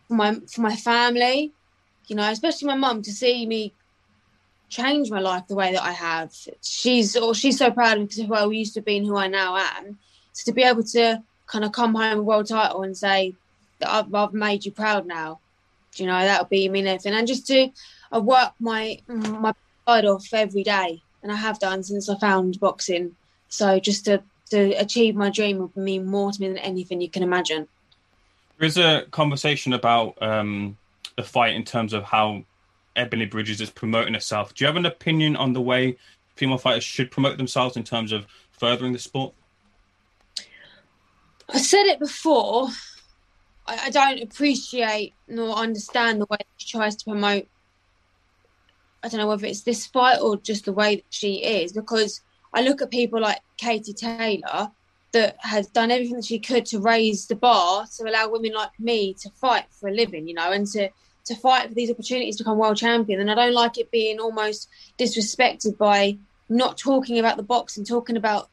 for 0.09 0.15
my 0.15 0.35
for 0.51 0.59
my 0.59 0.75
family. 0.75 1.53
You 2.07 2.17
know, 2.17 2.29
especially 2.29 2.67
my 2.67 2.75
mum 2.75 3.01
to 3.03 3.11
see 3.13 3.45
me 3.45 3.73
change 4.75 5.09
my 5.09 5.19
life 5.19 5.47
the 5.47 5.55
way 5.55 5.71
that 5.71 5.83
I 5.83 5.91
have. 5.91 6.33
She's 6.61 7.15
or 7.15 7.33
she's 7.33 7.57
so 7.57 7.71
proud 7.71 7.97
of 7.97 8.11
who 8.11 8.33
I 8.33 8.45
used 8.47 8.73
to 8.73 8.81
be 8.81 8.97
and 8.97 9.05
who 9.05 9.17
I 9.17 9.27
now 9.27 9.55
am. 9.55 9.97
So 10.33 10.51
to 10.51 10.53
be 10.53 10.63
able 10.63 10.83
to 10.83 11.23
kind 11.47 11.63
of 11.63 11.71
come 11.71 11.93
home 11.93 12.11
with 12.11 12.19
a 12.19 12.23
world 12.23 12.47
title 12.47 12.83
and 12.83 12.97
say 12.97 13.35
that 13.79 13.89
I've, 13.89 14.13
I've 14.13 14.33
made 14.33 14.65
you 14.65 14.71
proud 14.71 15.05
now, 15.05 15.39
you 15.95 16.05
know 16.05 16.19
that 16.19 16.41
would 16.41 16.49
be 16.49 16.67
mean 16.67 16.87
everything. 16.87 17.13
And 17.13 17.27
just 17.27 17.47
to 17.47 17.69
I 18.11 18.19
work 18.19 18.53
my 18.59 18.99
my 19.07 19.53
side 19.85 20.05
off 20.05 20.27
every 20.33 20.63
day 20.63 21.01
and 21.23 21.31
I 21.31 21.35
have 21.35 21.59
done 21.59 21.83
since 21.83 22.09
I 22.09 22.17
found 22.17 22.59
boxing. 22.59 23.15
So 23.49 23.79
just 23.79 24.05
to 24.05 24.21
to 24.51 24.71
achieve 24.73 25.15
my 25.15 25.29
dream 25.29 25.57
would 25.59 25.75
mean 25.77 26.05
more 26.05 26.31
to 26.31 26.41
me 26.41 26.49
than 26.49 26.57
anything 26.57 27.01
you 27.01 27.09
can 27.09 27.23
imagine. 27.23 27.67
There 28.57 28.67
is 28.67 28.77
a 28.77 29.05
conversation 29.11 29.73
about 29.73 30.21
um, 30.21 30.77
the 31.15 31.23
fight 31.23 31.55
in 31.55 31.63
terms 31.63 31.93
of 31.93 32.03
how 32.03 32.43
Ebanie 32.95 33.29
Bridges 33.29 33.61
is 33.61 33.69
promoting 33.69 34.13
herself. 34.13 34.53
Do 34.53 34.63
you 34.63 34.67
have 34.67 34.77
an 34.77 34.85
opinion 34.85 35.35
on 35.35 35.53
the 35.53 35.61
way 35.61 35.97
female 36.35 36.57
fighters 36.57 36.83
should 36.83 37.11
promote 37.11 37.37
themselves 37.37 37.77
in 37.77 37.83
terms 37.83 38.11
of 38.11 38.27
furthering 38.51 38.93
the 38.93 38.99
sport? 38.99 39.33
I 41.49 41.59
said 41.59 41.85
it 41.85 41.99
before. 41.99 42.69
I, 43.67 43.85
I 43.85 43.89
don't 43.89 44.21
appreciate 44.21 45.13
nor 45.27 45.55
understand 45.55 46.21
the 46.21 46.27
way 46.29 46.37
she 46.57 46.67
tries 46.67 46.95
to 46.97 47.05
promote 47.05 47.47
I 49.05 49.07
don't 49.07 49.19
know 49.19 49.27
whether 49.27 49.45
it's 49.45 49.61
this 49.61 49.85
fight 49.85 50.19
or 50.19 50.37
just 50.37 50.65
the 50.65 50.73
way 50.73 50.95
that 50.95 51.05
she 51.11 51.35
is, 51.35 51.71
because 51.71 52.21
I 52.51 52.63
look 52.63 52.81
at 52.81 52.89
people 52.89 53.21
like 53.21 53.39
Katie 53.55 53.93
Taylor 53.93 54.71
that 55.11 55.37
has 55.41 55.67
done 55.67 55.91
everything 55.91 56.15
that 56.15 56.25
she 56.25 56.39
could 56.39 56.65
to 56.67 56.79
raise 56.79 57.27
the 57.27 57.35
bar 57.35 57.85
to 57.97 58.09
allow 58.09 58.27
women 58.29 58.53
like 58.53 58.71
me 58.79 59.13
to 59.21 59.29
fight 59.29 59.65
for 59.69 59.89
a 59.89 59.93
living, 59.93 60.27
you 60.27 60.33
know, 60.33 60.51
and 60.51 60.65
to 60.71 60.89
to 61.25 61.35
fight 61.35 61.67
for 61.67 61.73
these 61.73 61.91
opportunities 61.91 62.37
to 62.37 62.43
become 62.43 62.57
world 62.57 62.77
champion. 62.77 63.19
And 63.19 63.31
I 63.31 63.35
don't 63.35 63.53
like 63.53 63.77
it 63.77 63.91
being 63.91 64.19
almost 64.19 64.69
disrespected 64.97 65.77
by 65.77 66.17
not 66.49 66.77
talking 66.77 67.19
about 67.19 67.37
the 67.37 67.43
box 67.43 67.77
and 67.77 67.85
talking 67.85 68.17
about 68.17 68.49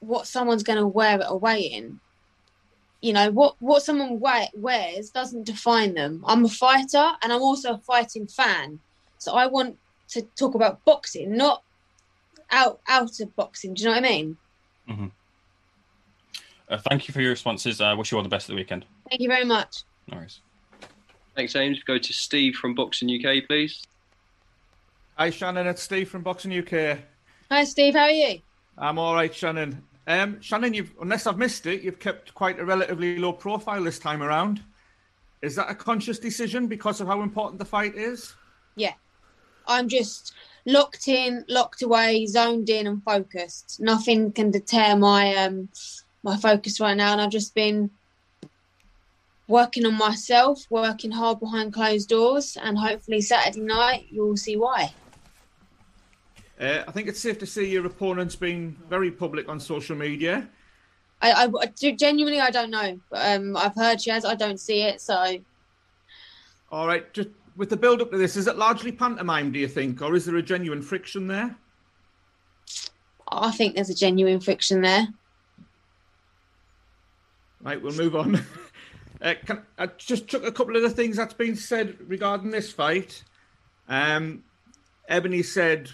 what 0.00 0.26
someone's 0.26 0.62
going 0.62 0.78
to 0.78 0.86
wear 0.86 1.20
at 1.20 1.26
a 1.26 1.36
weigh-in. 1.36 2.00
You 3.00 3.12
know 3.12 3.30
what 3.30 3.54
what 3.60 3.84
someone 3.84 4.18
wears 4.20 5.10
doesn't 5.10 5.46
define 5.46 5.94
them. 5.94 6.24
I'm 6.26 6.44
a 6.44 6.48
fighter 6.48 7.12
and 7.22 7.32
I'm 7.32 7.42
also 7.42 7.74
a 7.74 7.78
fighting 7.78 8.26
fan. 8.26 8.80
So 9.18 9.34
I 9.34 9.46
want 9.46 9.78
to 10.08 10.22
talk 10.36 10.56
about 10.56 10.84
boxing, 10.84 11.36
not 11.36 11.62
out 12.50 12.80
out 12.88 13.20
of 13.20 13.36
boxing. 13.36 13.74
Do 13.74 13.82
you 13.82 13.88
know 13.88 13.94
what 13.94 14.04
I 14.04 14.08
mean? 14.08 14.36
Mm-hmm. 14.88 15.06
Uh, 16.68 16.78
thank 16.88 17.06
you 17.06 17.14
for 17.14 17.20
your 17.20 17.30
responses. 17.30 17.80
I 17.80 17.92
uh, 17.92 17.96
wish 17.96 18.10
you 18.10 18.18
all 18.18 18.24
the 18.24 18.28
best 18.28 18.48
of 18.48 18.54
the 18.54 18.56
weekend. 18.56 18.84
Thank 19.08 19.22
you 19.22 19.28
very 19.28 19.44
much. 19.44 19.84
No 20.10 20.16
worries. 20.16 20.40
Thanks, 21.38 21.52
James. 21.52 21.80
Go 21.84 21.98
to 21.98 22.12
Steve 22.12 22.56
from 22.56 22.74
Boxing 22.74 23.08
UK, 23.08 23.46
please. 23.46 23.86
Hi, 25.16 25.30
Shannon. 25.30 25.68
It's 25.68 25.80
Steve 25.80 26.08
from 26.08 26.24
Boxing 26.24 26.52
UK. 26.52 26.98
Hi, 27.48 27.62
Steve. 27.62 27.94
How 27.94 28.06
are 28.06 28.10
you? 28.10 28.40
I'm 28.76 28.98
all 28.98 29.14
right, 29.14 29.32
Shannon. 29.32 29.80
Um, 30.08 30.40
Shannon, 30.40 30.74
you've 30.74 30.90
unless 31.00 31.28
I've 31.28 31.38
missed 31.38 31.66
it, 31.66 31.82
you've 31.82 32.00
kept 32.00 32.34
quite 32.34 32.58
a 32.58 32.64
relatively 32.64 33.20
low 33.20 33.32
profile 33.32 33.84
this 33.84 34.00
time 34.00 34.20
around. 34.20 34.64
Is 35.40 35.54
that 35.54 35.70
a 35.70 35.76
conscious 35.76 36.18
decision 36.18 36.66
because 36.66 37.00
of 37.00 37.06
how 37.06 37.22
important 37.22 37.60
the 37.60 37.64
fight 37.64 37.94
is? 37.94 38.34
Yeah, 38.74 38.94
I'm 39.68 39.86
just 39.86 40.34
locked 40.66 41.06
in, 41.06 41.44
locked 41.48 41.82
away, 41.82 42.26
zoned 42.26 42.68
in, 42.68 42.88
and 42.88 43.00
focused. 43.04 43.78
Nothing 43.78 44.32
can 44.32 44.50
deter 44.50 44.96
my 44.96 45.36
um 45.36 45.68
my 46.24 46.36
focus 46.36 46.80
right 46.80 46.96
now, 46.96 47.12
and 47.12 47.20
I've 47.20 47.30
just 47.30 47.54
been 47.54 47.92
working 49.48 49.86
on 49.86 49.94
myself, 49.96 50.64
working 50.70 51.10
hard 51.10 51.40
behind 51.40 51.72
closed 51.72 52.08
doors, 52.08 52.56
and 52.62 52.78
hopefully 52.78 53.20
Saturday 53.20 53.60
night 53.60 54.06
you'll 54.10 54.36
see 54.36 54.56
why. 54.56 54.92
Uh, 56.60 56.84
I 56.86 56.92
think 56.92 57.08
it's 57.08 57.20
safe 57.20 57.38
to 57.38 57.46
say 57.46 57.64
your 57.64 57.86
opponent's 57.86 58.36
been 58.36 58.76
very 58.88 59.10
public 59.10 59.48
on 59.48 59.58
social 59.58 59.96
media. 59.96 60.48
I, 61.22 61.32
I, 61.32 61.44
I 61.44 61.66
do, 61.66 61.96
genuinely 61.96 62.40
I 62.40 62.50
don't 62.50 62.70
know. 62.70 63.00
Um, 63.12 63.56
I've 63.56 63.74
heard 63.74 64.00
she 64.00 64.10
has. 64.10 64.24
I 64.24 64.34
don't 64.34 64.60
see 64.60 64.82
it. 64.82 65.00
So 65.00 65.38
All 66.70 66.86
right, 66.86 67.12
just 67.12 67.30
with 67.56 67.70
the 67.70 67.76
build 67.76 68.02
up 68.02 68.10
to 68.10 68.18
this, 68.18 68.36
is 68.36 68.46
it 68.46 68.56
largely 68.56 68.92
pantomime, 68.92 69.50
do 69.50 69.58
you 69.58 69.68
think, 69.68 70.02
or 70.02 70.14
is 70.14 70.26
there 70.26 70.36
a 70.36 70.42
genuine 70.42 70.82
friction 70.82 71.26
there? 71.26 71.56
I 73.30 73.50
think 73.50 73.74
there's 73.74 73.90
a 73.90 73.94
genuine 73.94 74.40
friction 74.40 74.80
there. 74.80 75.08
Right, 77.60 77.80
we'll 77.80 77.94
move 77.94 78.14
on. 78.14 78.44
uh, 79.20 79.34
can, 79.44 79.62
I 79.78 79.86
just 79.86 80.28
took 80.28 80.44
a 80.44 80.52
couple 80.52 80.76
of 80.76 80.82
the 80.82 80.90
things 80.90 81.16
that's 81.16 81.34
been 81.34 81.56
said 81.56 81.96
regarding 82.06 82.50
this 82.50 82.72
fight. 82.72 83.22
Um, 83.88 84.44
Ebanie 85.10 85.44
said, 85.44 85.90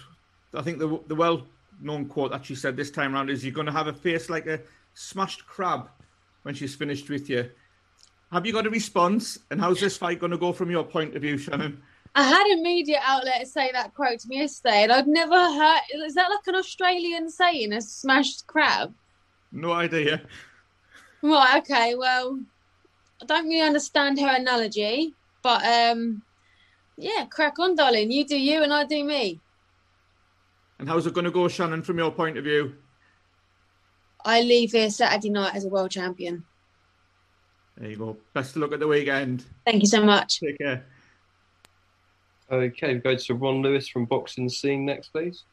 I 0.53 0.61
think 0.61 0.79
the 0.79 0.99
the 1.07 1.15
well 1.15 1.47
known 1.81 2.05
quote 2.05 2.31
that 2.31 2.45
she 2.45 2.55
said 2.55 2.75
this 2.77 2.91
time 2.91 3.15
around 3.15 3.29
is, 3.29 3.43
"You're 3.43 3.53
going 3.53 3.65
to 3.67 3.71
have 3.71 3.87
a 3.87 3.93
face 3.93 4.29
like 4.29 4.47
a 4.47 4.61
smashed 4.93 5.45
crab 5.47 5.89
when 6.43 6.55
she's 6.55 6.75
finished 6.75 7.09
with 7.09 7.29
you." 7.29 7.49
Have 8.31 8.45
you 8.45 8.53
got 8.53 8.67
a 8.67 8.69
response? 8.69 9.39
And 9.49 9.61
how's 9.61 9.79
this 9.79 9.97
fight 9.97 10.19
going 10.19 10.31
to 10.31 10.37
go 10.37 10.51
from 10.51 10.69
your 10.69 10.83
point 10.83 11.15
of 11.15 11.21
view, 11.21 11.37
Shannon? 11.37 11.81
I 12.15 12.23
had 12.23 12.47
a 12.47 12.61
media 12.61 12.99
outlet 13.03 13.47
say 13.47 13.71
that 13.71 13.93
quote 13.93 14.19
to 14.19 14.27
me 14.27 14.37
yesterday, 14.37 14.83
and 14.83 14.91
I'd 14.91 15.07
never 15.07 15.35
heard. 15.35 15.81
Is 16.05 16.15
that 16.15 16.29
like 16.29 16.47
an 16.47 16.55
Australian 16.55 17.29
saying, 17.29 17.73
a 17.73 17.81
smashed 17.81 18.47
crab? 18.47 18.93
No 19.51 19.71
idea. 19.71 20.21
Right. 21.21 21.57
Okay. 21.59 21.95
Well, 21.95 22.39
I 23.21 23.25
don't 23.25 23.47
really 23.47 23.61
understand 23.61 24.19
her 24.19 24.35
analogy, 24.35 25.13
but 25.41 25.65
um, 25.65 26.21
yeah, 26.97 27.25
crack 27.29 27.59
on, 27.59 27.75
darling. 27.75 28.11
You 28.11 28.25
do 28.25 28.37
you, 28.37 28.63
and 28.63 28.73
I 28.73 28.85
do 28.85 29.03
me. 29.03 29.39
And 30.79 30.87
how's 30.87 31.07
it 31.07 31.13
going 31.13 31.25
to 31.25 31.31
go, 31.31 31.47
Shannon, 31.47 31.81
from 31.81 31.97
your 31.97 32.11
point 32.11 32.37
of 32.37 32.43
view? 32.43 32.75
I 34.25 34.41
leave 34.41 34.71
here 34.71 34.89
Saturday 34.89 35.29
night 35.29 35.55
as 35.55 35.65
a 35.65 35.69
world 35.69 35.91
champion. 35.91 36.43
There 37.77 37.89
you 37.89 37.97
go. 37.97 38.17
Best 38.33 38.55
of 38.55 38.61
luck 38.61 38.73
at 38.73 38.79
the 38.79 38.87
weekend. 38.87 39.45
Thank 39.65 39.81
you 39.81 39.87
so 39.87 40.03
much. 40.03 40.39
Take 40.39 40.57
care. 40.57 40.85
Okay, 42.51 42.93
we 42.93 42.99
go 42.99 43.15
to 43.15 43.33
Ron 43.33 43.61
Lewis 43.61 43.87
from 43.87 44.05
Boxing 44.05 44.49
Scene 44.49 44.85
next, 44.85 45.09
please. 45.09 45.43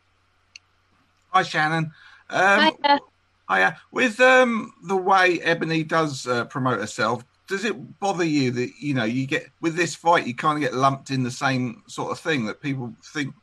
Hi, 1.31 1.43
Shannon. 1.43 1.93
Um, 2.29 2.61
Hiya. 2.83 3.01
hiya. 3.49 3.81
With 3.91 4.21
um, 4.21 4.73
the 4.85 4.97
way 4.97 5.39
Ebanie 5.39 5.87
does 5.87 6.27
uh, 6.27 6.45
promote 6.47 6.81
herself, 6.81 7.25
does 7.49 7.65
it 7.65 7.99
bother 7.99 8.25
you 8.25 8.51
that 8.51 8.71
you 8.81 8.95
know 8.95 9.05
you 9.05 9.27
get 9.27 9.49
with 9.61 9.75
this 9.75 9.95
fight 9.95 10.27
you 10.27 10.35
kind 10.35 10.57
of 10.57 10.63
get 10.63 10.79
lumped 10.79 11.11
in 11.11 11.23
the 11.23 11.31
same 11.31 11.83
sort 11.87 12.13
of 12.13 12.19
thing 12.19 12.47
that 12.47 12.63
people 12.63 12.93
think 13.13 13.35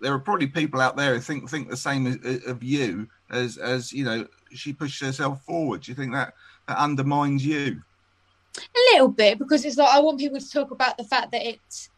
there 0.00 0.12
are 0.12 0.18
probably 0.18 0.46
people 0.46 0.80
out 0.80 0.96
there 0.96 1.14
who 1.14 1.20
think 1.20 1.48
think 1.48 1.68
the 1.68 1.76
same 1.76 2.06
as, 2.06 2.44
of 2.46 2.62
you 2.62 3.08
as 3.30 3.56
as 3.56 3.92
you 3.92 4.04
know 4.04 4.26
she 4.52 4.72
pushed 4.72 5.02
herself 5.02 5.42
forward. 5.44 5.82
Do 5.82 5.90
you 5.90 5.96
think 5.96 6.12
that 6.12 6.34
that 6.68 6.78
undermines 6.78 7.44
you? 7.44 7.82
A 8.58 8.92
little 8.92 9.08
bit 9.08 9.38
because 9.38 9.64
it's 9.64 9.76
like 9.76 9.94
I 9.94 10.00
want 10.00 10.18
people 10.18 10.40
to 10.40 10.50
talk 10.50 10.70
about 10.70 10.96
the 10.96 11.04
fact 11.04 11.32
that 11.32 11.44
it's 11.44 11.90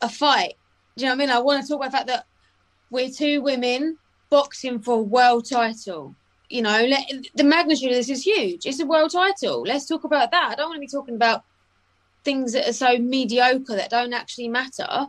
a 0.00 0.08
fight. 0.08 0.54
Do 0.96 1.04
you 1.04 1.10
know 1.10 1.16
what 1.16 1.22
I 1.22 1.26
mean? 1.26 1.36
I 1.36 1.38
want 1.38 1.62
to 1.62 1.68
talk 1.68 1.80
about 1.80 1.92
the 1.92 1.96
fact 1.96 2.08
that 2.08 2.26
we're 2.90 3.10
two 3.10 3.40
women 3.40 3.98
boxing 4.30 4.80
for 4.80 4.94
a 4.94 5.02
world 5.02 5.48
title. 5.48 6.14
You 6.52 6.60
know, 6.60 6.84
let, 6.84 7.10
the 7.34 7.44
magnitude 7.44 7.88
of 7.88 7.96
this 7.96 8.10
is 8.10 8.26
huge. 8.26 8.66
It's 8.66 8.78
a 8.78 8.84
world 8.84 9.10
title. 9.10 9.62
Let's 9.62 9.86
talk 9.86 10.04
about 10.04 10.30
that. 10.32 10.50
I 10.50 10.54
don't 10.54 10.68
want 10.68 10.76
to 10.76 10.80
be 10.80 10.86
talking 10.86 11.14
about 11.14 11.44
things 12.24 12.52
that 12.52 12.68
are 12.68 12.74
so 12.74 12.98
mediocre 12.98 13.74
that 13.74 13.88
don't 13.88 14.12
actually 14.12 14.48
matter. 14.48 15.06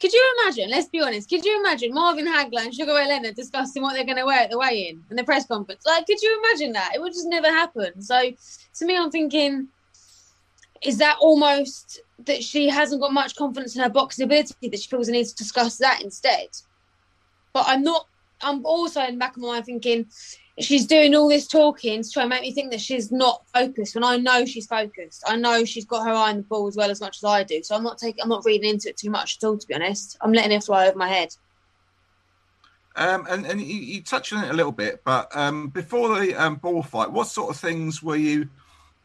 Could 0.00 0.14
you 0.14 0.34
imagine? 0.40 0.70
Let's 0.70 0.88
be 0.88 1.02
honest. 1.02 1.28
Could 1.28 1.44
you 1.44 1.60
imagine 1.60 1.92
Marvin 1.92 2.26
Hagler 2.26 2.64
and 2.64 2.74
Sugar 2.74 2.94
Ray 2.94 3.06
Leonard 3.06 3.36
discussing 3.36 3.82
what 3.82 3.92
they're 3.92 4.06
going 4.06 4.16
to 4.16 4.24
wear 4.24 4.40
at 4.40 4.50
the 4.50 4.56
weigh-in 4.58 5.04
and 5.10 5.18
the 5.18 5.24
press 5.24 5.46
conference? 5.46 5.84
Like, 5.84 6.06
could 6.06 6.22
you 6.22 6.42
imagine 6.42 6.72
that? 6.72 6.92
It 6.94 7.00
would 7.02 7.12
just 7.12 7.28
never 7.28 7.48
happen. 7.48 8.00
So, 8.00 8.18
to 8.78 8.86
me, 8.86 8.96
I'm 8.96 9.10
thinking, 9.10 9.68
is 10.82 10.96
that 10.96 11.18
almost 11.20 12.00
that 12.24 12.42
she 12.42 12.70
hasn't 12.70 13.02
got 13.02 13.12
much 13.12 13.36
confidence 13.36 13.76
in 13.76 13.82
her 13.82 13.90
boxing 13.90 14.24
ability 14.24 14.68
that 14.68 14.80
she 14.80 14.88
feels 14.88 15.08
the 15.08 15.12
need 15.12 15.26
to 15.26 15.34
discuss 15.34 15.76
that 15.76 16.00
instead? 16.02 16.48
But 17.52 17.66
I'm 17.68 17.82
not. 17.82 18.06
I'm 18.42 18.64
also 18.66 19.00
in 19.02 19.14
the 19.14 19.18
back 19.18 19.36
of 19.36 19.42
my 19.42 19.48
mind 19.48 19.64
thinking 19.66 20.06
she's 20.58 20.86
doing 20.86 21.14
all 21.14 21.28
this 21.28 21.46
talking 21.46 22.02
to 22.02 22.10
try 22.10 22.22
and 22.22 22.30
make 22.30 22.42
me 22.42 22.52
think 22.52 22.70
that 22.70 22.80
she's 22.80 23.10
not 23.12 23.42
focused. 23.52 23.94
When 23.94 24.04
I 24.04 24.16
know 24.16 24.44
she's 24.44 24.66
focused, 24.66 25.22
I 25.26 25.36
know 25.36 25.64
she's 25.64 25.84
got 25.84 26.04
her 26.06 26.12
eye 26.12 26.30
on 26.30 26.36
the 26.38 26.42
ball 26.42 26.66
as 26.66 26.76
well 26.76 26.90
as 26.90 27.00
much 27.00 27.18
as 27.18 27.24
I 27.24 27.42
do. 27.44 27.62
So 27.62 27.74
I'm 27.74 27.82
not 27.82 27.98
taking. 27.98 28.22
I'm 28.22 28.28
not 28.28 28.44
reading 28.44 28.70
into 28.70 28.88
it 28.88 28.96
too 28.96 29.10
much 29.10 29.38
at 29.40 29.46
all. 29.46 29.56
To 29.58 29.66
be 29.66 29.74
honest, 29.74 30.16
I'm 30.20 30.32
letting 30.32 30.52
it 30.52 30.64
fly 30.64 30.88
over 30.88 30.98
my 30.98 31.08
head. 31.08 31.34
Um, 32.96 33.26
and 33.28 33.46
and 33.46 33.60
you, 33.60 33.66
you 33.78 34.02
touched 34.02 34.32
on 34.32 34.44
it 34.44 34.50
a 34.50 34.54
little 34.54 34.72
bit, 34.72 35.02
but 35.04 35.34
um, 35.36 35.68
before 35.68 36.18
the 36.18 36.34
um, 36.34 36.56
ball 36.56 36.82
fight, 36.82 37.10
what 37.12 37.26
sort 37.26 37.50
of 37.50 37.56
things 37.60 38.02
were 38.02 38.16
you? 38.16 38.48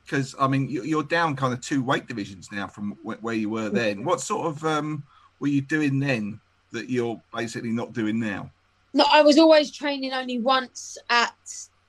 Because 0.06 0.34
I 0.40 0.48
mean, 0.48 0.70
you- 0.70 0.84
you're 0.84 1.04
down 1.04 1.36
kind 1.36 1.54
of 1.54 1.60
two 1.62 1.84
weight 1.84 2.08
divisions 2.08 2.50
now 2.52 2.68
from 2.68 2.92
wh- 3.04 3.22
where 3.22 3.36
you 3.36 3.50
were 3.50 3.70
then. 3.70 4.04
What 4.06 4.22
sort 4.22 4.48
of 4.48 4.64
um, 4.66 5.04
were 5.40 5.50
you 5.50 5.62
doing 5.62 6.00
then 6.00 6.40
that 6.72 6.90
you're 6.90 7.22
basically 7.34 7.72
not 7.72 7.92
doing 7.92 8.18
now? 8.20 8.50
No, 8.94 9.06
I 9.10 9.22
was 9.22 9.38
always 9.38 9.72
training 9.72 10.12
only 10.12 10.40
once 10.40 10.98
at 11.10 11.34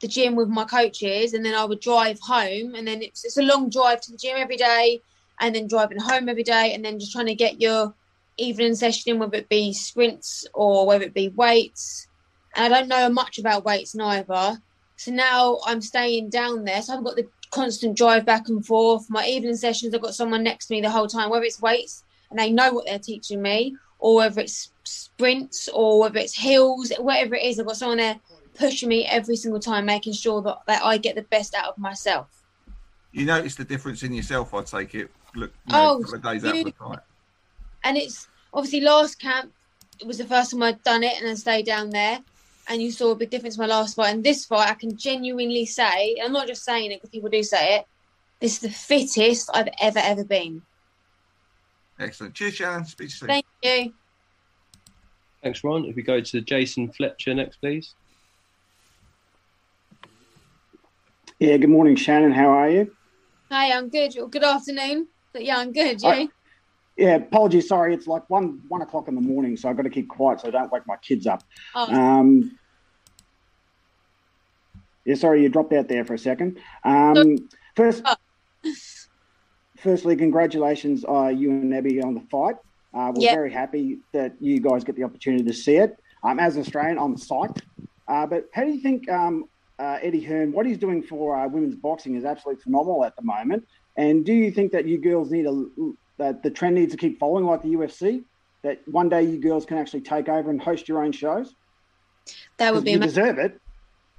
the 0.01 0.09
gym 0.09 0.37
with 0.37 0.49
my 0.49 0.65
coaches, 0.65 1.35
and 1.35 1.45
then 1.45 1.55
I 1.55 1.65
would 1.65 1.81
drive 1.81 2.19
home, 2.21 2.75
and 2.75 2.87
then 2.87 3.03
it's 3.03 3.25
it's 3.25 3.37
a 3.37 3.43
long 3.43 3.71
drive 3.71 4.01
to 4.03 4.13
the 4.13 4.19
gym 4.19 4.37
every 4.37 4.57
day, 4.57 5.01
and 5.41 5.55
then 5.55 5.67
driving 5.67 5.99
home 5.99 6.29
every 6.29 6.43
day, 6.43 6.73
and 6.75 6.85
then 6.85 6.99
just 6.99 7.13
trying 7.13 7.27
to 7.27 7.35
get 7.35 7.61
your 7.61 7.95
evening 8.37 8.75
session 8.75 9.13
in, 9.13 9.19
whether 9.19 9.37
it 9.37 9.49
be 9.49 9.73
sprints 9.73 10.47
or 10.55 10.87
whether 10.87 11.05
it 11.05 11.15
be 11.15 11.29
weights. 11.29 12.09
And 12.55 12.73
I 12.73 12.81
don't 12.81 12.89
know 12.89 13.09
much 13.09 13.39
about 13.39 13.65
weights 13.65 13.95
neither. 13.95 14.61
So 14.97 15.11
now 15.11 15.59
I'm 15.67 15.81
staying 15.81 16.31
down 16.31 16.65
there, 16.65 16.83
so 16.83 16.97
I've 16.97 17.05
got 17.05 17.17
the 17.17 17.29
constant 17.51 17.97
drive 17.97 18.25
back 18.25 18.49
and 18.49 18.65
forth. 18.65 19.07
My 19.11 19.27
evening 19.27 19.57
sessions, 19.57 19.95
I've 19.95 20.03
got 20.03 20.15
someone 20.15 20.43
next 20.43 20.67
to 20.67 20.75
me 20.75 20.81
the 20.81 20.91
whole 20.91 21.09
time, 21.09 21.31
whether 21.31 21.45
it's 21.45 21.61
weights 21.61 22.05
and 22.31 22.39
they 22.39 22.51
know 22.51 22.73
what 22.73 22.87
they're 22.87 22.99
teaching 22.99 23.43
me, 23.43 23.77
or 23.99 24.17
whether 24.17 24.41
it's 24.41 24.72
sprints 24.85 25.69
or 25.73 26.01
whether 26.01 26.19
it's 26.19 26.37
hills, 26.37 26.93
whatever 26.99 27.35
it 27.35 27.45
is, 27.45 27.59
I've 27.59 27.67
got 27.67 27.77
someone 27.77 27.99
there 27.99 28.21
pushing 28.55 28.89
me 28.89 29.07
every 29.07 29.37
single 29.37 29.61
time, 29.61 29.87
making 29.87 30.12
sure 30.12 30.43
that, 30.43 30.59
that 30.67 30.83
I 30.83 30.99
get 30.99 31.15
the 31.15 31.23
best 31.23 31.55
out 31.55 31.69
of 31.69 31.79
myself. 31.79 32.29
You 33.12 33.27
notice 33.27 33.55
the 33.55 33.65
difference 33.65 34.03
in 34.03 34.12
yourself, 34.12 34.55
I 34.55 34.62
take 34.62 34.95
it. 34.95 35.11
Look, 35.35 35.53
you 35.67 35.73
know, 35.73 36.03
Oh, 36.05 36.19
days 36.19 36.43
the 36.43 36.75
fight. 36.79 36.99
And 37.85 37.97
it's 37.97 38.29
obviously 38.53 38.81
last 38.81 39.19
camp, 39.21 39.53
it 40.01 40.07
was 40.07 40.19
the 40.19 40.25
first 40.25 40.51
time 40.51 40.62
I'd 40.62 40.83
done 40.83 41.03
it 41.03 41.21
and 41.21 41.29
I 41.29 41.35
stayed 41.35 41.67
down 41.67 41.91
there. 41.91 42.21
And 42.69 42.81
you 42.81 42.93
saw 42.93 43.11
a 43.11 43.17
big 43.17 43.31
difference 43.31 43.57
in 43.57 43.61
my 43.61 43.67
last 43.67 43.97
fight. 43.97 44.15
And 44.15 44.23
this 44.23 44.45
fight, 44.45 44.71
I 44.71 44.75
can 44.75 44.97
genuinely 44.97 45.67
say, 45.67 46.17
I'm 46.23 46.33
not 46.33 46.47
just 46.47 46.65
saying 46.65 46.93
it 46.93 46.97
because 46.97 47.11
people 47.11 47.29
do 47.29 47.43
say 47.43 47.79
it, 47.79 47.87
this 48.41 48.55
is 48.55 48.61
the 48.61 48.71
fittest 48.71 49.51
I've 49.53 49.69
ever, 49.81 49.99
ever 49.99 50.25
been. 50.25 50.62
Excellent. 51.99 52.35
Cheers, 52.35 52.55
Shannon. 52.55 52.85
Speak 52.85 53.09
to 53.09 53.12
you 53.12 53.19
soon. 53.19 53.29
Thank 53.29 53.47
you. 53.62 53.93
Thanks, 55.43 55.65
Ron. 55.65 55.85
If 55.87 55.97
we 55.97 56.03
go 56.03 56.21
to 56.21 56.41
Jason 56.41 56.91
Fletcher 56.93 57.35
next, 57.35 57.57
please. 57.57 57.95
Yeah, 61.41 61.57
good 61.57 61.71
morning, 61.71 61.97
Shannon. 61.97 62.31
How 62.31 62.49
are 62.51 62.71
you? 62.71 62.95
Hi, 63.51 63.77
I'm 63.77 63.89
good. 63.89 64.13
Well, 64.17 64.29
Good 64.29 64.45
afternoon. 64.45 65.09
But 65.33 65.45
yeah, 65.45 65.59
I'm 65.59 65.73
good. 65.73 66.01
Yeah. 66.01 66.15
You? 66.15 66.33
Yeah, 66.97 67.15
apologies. 67.17 67.67
Sorry, 67.69 67.95
it's 67.95 68.07
like 68.07 68.29
one 68.31 68.61
one 68.69 68.83
o'clock 68.83 69.09
in 69.09 69.15
the 69.15 69.21
morning, 69.21 69.57
so 69.57 69.69
I've 69.69 69.77
got 69.77 69.83
to 69.83 69.91
keep 69.91 70.09
quiet 70.09 70.41
so 70.41 70.49
I 70.49 70.51
don't 70.51 70.71
wake 70.71 70.87
my 70.87 70.97
kids 70.97 71.27
up. 71.27 71.43
Oh, 71.75 71.91
Um, 71.93 72.59
yeah, 75.05 75.15
sorry, 75.17 75.43
you 75.43 75.49
dropped 75.49 75.73
out 75.73 75.89
there 75.89 76.05
for 76.05 76.15
a 76.15 76.19
second. 76.19 76.61
Um, 76.85 77.49
first, 77.75 78.05
firstly, 79.79 80.15
congratulations, 80.17 81.05
uh, 81.09 81.29
you 81.29 81.51
and 81.51 81.75
Abby 81.75 82.01
on 82.03 82.15
the 82.15 82.21
fight. 82.31 82.57
Uh, 82.95 83.13
we're 83.15 83.23
Yeah. 83.25 83.35
very 83.35 83.51
happy 83.53 83.99
that 84.13 84.35
you 84.41 84.61
guys 84.61 84.85
get 84.85 84.97
the 84.97 85.05
opportunity 85.05 85.45
to 85.45 85.53
see 85.53 85.77
it. 85.77 85.99
Um, 86.25 86.39
as 86.39 86.57
an 86.57 86.63
Australian, 86.63 86.99
I'm 86.99 87.17
psyched. 87.17 87.63
Uh, 88.09 88.27
but 88.27 88.49
how 88.53 88.65
do 88.65 88.71
you 88.71 88.81
think 88.81 89.09
um, 89.11 89.47
uh, 89.79 89.99
Eddie 90.03 90.21
Hearn, 90.21 90.53
what 90.53 90.67
he's 90.67 90.79
doing 90.79 91.03
for 91.03 91.37
uh, 91.37 91.49
women's 91.49 91.75
boxing 91.77 92.15
is 92.17 92.25
absolutely 92.25 92.63
phenomenal 92.63 93.05
at 93.05 93.17
the 93.17 93.23
moment? 93.23 93.67
And 93.97 94.25
do 94.25 94.33
you 94.33 94.51
think 94.51 94.73
that 94.73 94.87
you 94.87 94.99
girls 94.99 95.31
need 95.31 95.47
a 95.47 95.65
that 96.19 96.43
the 96.43 96.51
trend 96.51 96.75
needs 96.77 96.93
to 96.93 96.99
keep 96.99 97.19
following 97.19 97.45
like 97.47 97.63
the 97.63 97.69
UFC? 97.71 98.25
That 98.63 98.81
one 98.87 99.09
day 99.09 99.23
you 99.25 99.39
girls 99.39 99.67
can 99.67 99.77
actually 99.79 100.03
take 100.03 100.29
over 100.29 100.51
and 100.51 100.61
host 100.61 100.89
your 100.89 101.03
own 101.03 101.13
shows? 101.13 101.55
that 102.59 102.73
would 102.73 102.85
be 102.85 102.93
you 102.93 102.99
amazing. 102.99 103.15
deserve 103.25 103.39
it. 103.39 103.61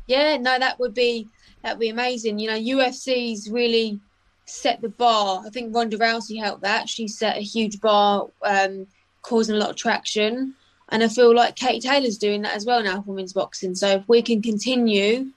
Yeah, 0.08 0.36
no, 0.36 0.60
that 0.60 0.77
would 0.80 0.94
be 0.94 1.30
that 1.63 1.74
would 1.75 1.80
be 1.80 1.89
amazing. 1.89 2.39
You 2.39 2.50
know, 2.50 2.60
UFC's 2.60 3.50
really 3.50 4.00
set 4.45 4.81
the 4.81 4.89
bar. 4.89 5.43
I 5.45 5.50
think 5.50 5.75
Ronda 5.75 5.97
Rousey 5.97 6.39
helped 6.39 6.62
that. 6.62 6.89
She 6.89 7.07
set 7.07 7.38
a 7.38 7.41
huge 7.41 7.79
bar, 7.79 8.27
um, 8.43 8.88
causing 9.21 9.55
a 9.55 9.59
lot 9.59 9.69
of 9.69 9.75
traction. 9.75 10.55
And 10.89 11.03
I 11.03 11.07
feel 11.07 11.33
like 11.33 11.55
Katie 11.55 11.88
Taylor's 11.88 12.17
doing 12.17 12.41
that 12.43 12.55
as 12.55 12.65
well 12.65 12.83
now 12.83 13.01
for 13.01 13.12
women's 13.12 13.33
boxing. 13.33 13.75
So 13.75 13.88
if 13.88 14.07
we 14.07 14.21
can 14.21 14.41
continue 14.41 15.31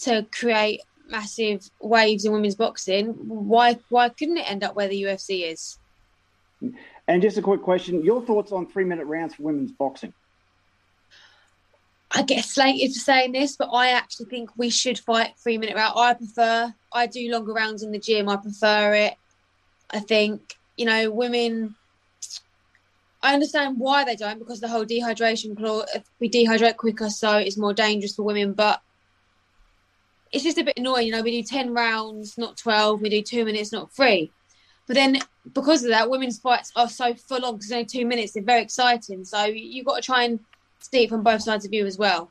to 0.00 0.26
create 0.32 0.80
massive 1.08 1.68
waves 1.80 2.24
in 2.24 2.32
women's 2.32 2.54
boxing, 2.54 3.08
why 3.08 3.78
why 3.88 4.08
couldn't 4.08 4.38
it 4.38 4.50
end 4.50 4.64
up 4.64 4.74
where 4.74 4.88
the 4.88 5.02
UFC 5.02 5.50
is? 5.50 5.78
And 7.06 7.20
just 7.20 7.36
a 7.36 7.42
quick 7.42 7.62
question: 7.62 8.04
Your 8.04 8.22
thoughts 8.22 8.52
on 8.52 8.66
three-minute 8.66 9.06
rounds 9.06 9.34
for 9.34 9.42
women's 9.42 9.72
boxing? 9.72 10.14
I 12.14 12.22
get 12.22 12.44
slated 12.44 12.92
for 12.92 13.00
saying 13.00 13.32
this, 13.32 13.56
but 13.56 13.70
I 13.72 13.90
actually 13.90 14.26
think 14.26 14.50
we 14.56 14.70
should 14.70 14.98
fight 14.98 15.34
three 15.36 15.58
minute 15.58 15.74
round. 15.74 15.94
I 15.96 16.14
prefer. 16.14 16.72
I 16.92 17.06
do 17.08 17.30
longer 17.30 17.52
rounds 17.52 17.82
in 17.82 17.90
the 17.90 17.98
gym. 17.98 18.28
I 18.28 18.36
prefer 18.36 18.94
it. 18.94 19.14
I 19.90 19.98
think 19.98 20.56
you 20.76 20.86
know 20.86 21.10
women. 21.10 21.74
I 23.20 23.34
understand 23.34 23.78
why 23.78 24.04
they 24.04 24.16
don't 24.16 24.38
because 24.38 24.60
the 24.60 24.68
whole 24.68 24.84
dehydration 24.84 25.56
clause. 25.56 25.88
We 26.20 26.30
dehydrate 26.30 26.76
quicker, 26.76 27.10
so 27.10 27.36
it's 27.36 27.58
more 27.58 27.74
dangerous 27.74 28.14
for 28.14 28.22
women. 28.22 28.52
But 28.52 28.80
it's 30.30 30.44
just 30.44 30.58
a 30.58 30.64
bit 30.64 30.78
annoying. 30.78 31.06
You 31.06 31.12
know, 31.12 31.22
we 31.22 31.42
do 31.42 31.46
ten 31.46 31.74
rounds, 31.74 32.38
not 32.38 32.56
twelve. 32.56 33.00
We 33.00 33.08
do 33.08 33.22
two 33.22 33.44
minutes, 33.44 33.72
not 33.72 33.92
three. 33.92 34.30
But 34.86 34.94
then 34.94 35.18
because 35.52 35.82
of 35.82 35.90
that, 35.90 36.10
women's 36.10 36.38
fights 36.38 36.70
are 36.76 36.88
so 36.88 37.14
full 37.14 37.44
on 37.44 37.54
because 37.54 37.72
only 37.72 37.86
two 37.86 38.06
minutes. 38.06 38.32
They're 38.32 38.42
very 38.42 38.62
exciting. 38.62 39.24
So 39.24 39.44
you've 39.44 39.86
got 39.86 39.96
to 39.96 40.02
try 40.02 40.24
and 40.24 40.38
see 40.84 41.04
it 41.04 41.08
from 41.10 41.22
both 41.22 41.42
sides 41.42 41.64
of 41.64 41.72
you 41.72 41.86
as 41.86 41.98
well. 41.98 42.30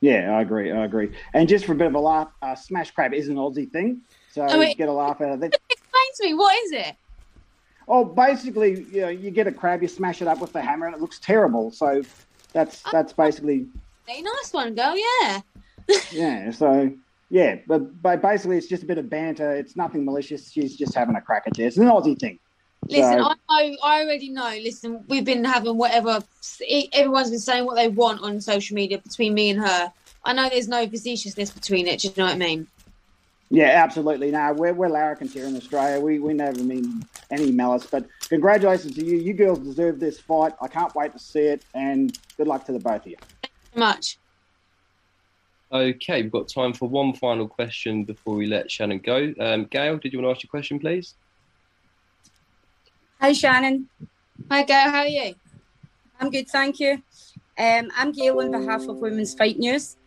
Yeah, 0.00 0.36
I 0.36 0.40
agree. 0.42 0.70
I 0.72 0.84
agree. 0.84 1.10
And 1.34 1.48
just 1.48 1.64
for 1.66 1.72
a 1.72 1.74
bit 1.74 1.86
of 1.88 1.94
a 1.94 1.98
laugh, 2.00 2.28
uh, 2.40 2.54
smash 2.54 2.90
crab 2.90 3.12
is 3.12 3.28
an 3.28 3.36
Aussie 3.36 3.70
thing, 3.70 4.00
so 4.32 4.46
Oh, 4.48 4.58
wait. 4.58 4.78
get 4.78 4.88
a 4.88 4.92
laugh 4.92 5.20
out 5.20 5.32
of 5.32 5.42
it. 5.42 5.54
Explain 5.70 6.04
to 6.16 6.26
me 6.26 6.34
what 6.34 6.56
is 6.64 6.72
it? 6.72 6.96
Oh, 7.86 8.04
basically, 8.04 8.84
you 8.92 9.00
know, 9.02 9.08
you 9.08 9.30
get 9.30 9.46
a 9.46 9.52
crab, 9.52 9.82
you 9.82 9.88
smash 9.88 10.22
it 10.22 10.28
up 10.28 10.40
with 10.40 10.52
the 10.52 10.62
hammer, 10.62 10.86
and 10.86 10.94
it 10.94 11.00
looks 11.00 11.18
terrible. 11.18 11.70
So 11.70 12.02
that's 12.52 12.82
that's 12.92 13.12
basically 13.12 13.66
A 14.08 14.22
nice 14.22 14.52
one, 14.52 14.74
girl. 14.74 14.94
Yeah. 14.96 15.40
yeah. 16.12 16.50
So 16.50 16.92
yeah, 17.28 17.56
but, 17.66 18.00
but 18.02 18.22
basically, 18.22 18.56
it's 18.58 18.66
just 18.68 18.82
a 18.82 18.86
bit 18.86 18.98
of 18.98 19.08
banter. 19.10 19.52
It's 19.54 19.76
nothing 19.76 20.04
malicious. 20.04 20.50
She's 20.50 20.76
just 20.76 20.94
having 20.94 21.14
a 21.14 21.20
crack 21.20 21.44
at 21.46 21.58
it. 21.58 21.62
It's 21.64 21.76
an 21.76 21.84
Aussie 21.86 22.18
thing. 22.18 22.38
Listen, 22.90 23.18
So- 23.20 23.34
I 23.48 23.68
know. 23.68 23.76
I 23.84 24.02
already 24.02 24.30
know. 24.30 24.58
Listen, 24.62 25.04
we've 25.08 25.24
been 25.24 25.44
having 25.44 25.76
whatever. 25.76 26.20
Everyone's 26.92 27.30
been 27.30 27.38
saying 27.38 27.64
what 27.64 27.76
they 27.76 27.88
want 27.88 28.20
on 28.22 28.40
social 28.40 28.74
media 28.74 28.98
between 28.98 29.32
me 29.34 29.50
and 29.50 29.60
her. 29.60 29.92
I 30.24 30.32
know 30.32 30.48
there's 30.48 30.68
no 30.68 30.86
facetiousness 30.86 31.50
between 31.50 31.86
it. 31.86 32.00
Do 32.00 32.08
you 32.08 32.14
know 32.16 32.24
what 32.24 32.34
I 32.34 32.38
mean? 32.38 32.66
Yeah, 33.52 33.82
absolutely. 33.82 34.30
No, 34.30 34.52
we're, 34.52 34.72
we're 34.74 34.88
larrikins 34.88 35.32
here 35.32 35.46
in 35.46 35.56
Australia. 35.56 36.00
We, 36.00 36.18
we 36.18 36.34
never 36.34 36.62
mean 36.62 37.04
any 37.30 37.50
malice. 37.50 37.86
But 37.86 38.06
congratulations 38.28 38.94
to 38.96 39.04
you. 39.04 39.16
You 39.16 39.34
girls 39.34 39.58
deserve 39.60 39.98
this 39.98 40.20
fight. 40.20 40.52
I 40.60 40.68
can't 40.68 40.94
wait 40.94 41.12
to 41.12 41.18
see 41.18 41.40
it. 41.40 41.64
And 41.74 42.16
good 42.36 42.46
luck 42.46 42.64
to 42.66 42.72
the 42.72 42.78
both 42.78 43.02
of 43.02 43.06
you. 43.06 43.16
Thank 43.42 43.52
you 43.52 43.72
so 43.74 43.80
much. 43.80 44.18
Okay, 45.72 46.22
we've 46.22 46.32
got 46.32 46.48
time 46.48 46.72
for 46.72 46.88
one 46.88 47.12
final 47.12 47.46
question 47.46 48.04
before 48.04 48.34
we 48.34 48.46
let 48.46 48.70
Shannon 48.70 48.98
go. 48.98 49.32
Um, 49.38 49.66
Gail, 49.66 49.98
did 49.98 50.12
you 50.12 50.20
want 50.20 50.26
to 50.26 50.36
ask 50.36 50.42
your 50.44 50.50
question, 50.50 50.80
please? 50.80 51.14
Hi, 53.20 53.34
Shannon. 53.34 53.86
Hi, 54.50 54.62
Gail. 54.62 54.90
How 54.90 55.00
are 55.00 55.06
you? 55.06 55.34
I'm 56.18 56.30
good, 56.30 56.48
thank 56.48 56.80
you. 56.80 57.02
Um, 57.58 57.90
I'm 57.94 58.12
Gail 58.12 58.40
on 58.40 58.50
behalf 58.50 58.88
of 58.88 58.96
Women's 58.96 59.34
Fight 59.34 59.58
News. 59.58 59.98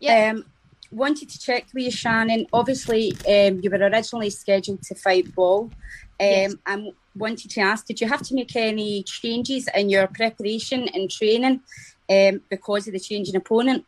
Yeah. 0.00 0.30
Um, 0.30 0.46
wanted 0.90 1.28
to 1.28 1.38
check 1.38 1.66
with 1.74 1.84
you, 1.84 1.90
Shannon. 1.90 2.46
Obviously, 2.50 3.12
um, 3.28 3.60
you 3.62 3.68
were 3.68 3.76
originally 3.76 4.30
scheduled 4.30 4.82
to 4.84 4.94
fight 4.94 5.34
Ball. 5.34 5.64
Um, 5.64 5.70
Yes. 6.18 6.54
I 6.64 6.92
wanted 7.14 7.50
to 7.50 7.60
ask, 7.60 7.84
did 7.84 8.00
you 8.00 8.08
have 8.08 8.22
to 8.22 8.34
make 8.34 8.56
any 8.56 9.02
changes 9.02 9.68
in 9.74 9.90
your 9.90 10.06
preparation 10.06 10.88
and 10.94 11.10
training 11.10 11.60
um, 12.08 12.40
because 12.48 12.86
of 12.86 12.94
the 12.94 13.00
change 13.00 13.28
in 13.28 13.36
opponent? 13.36 13.84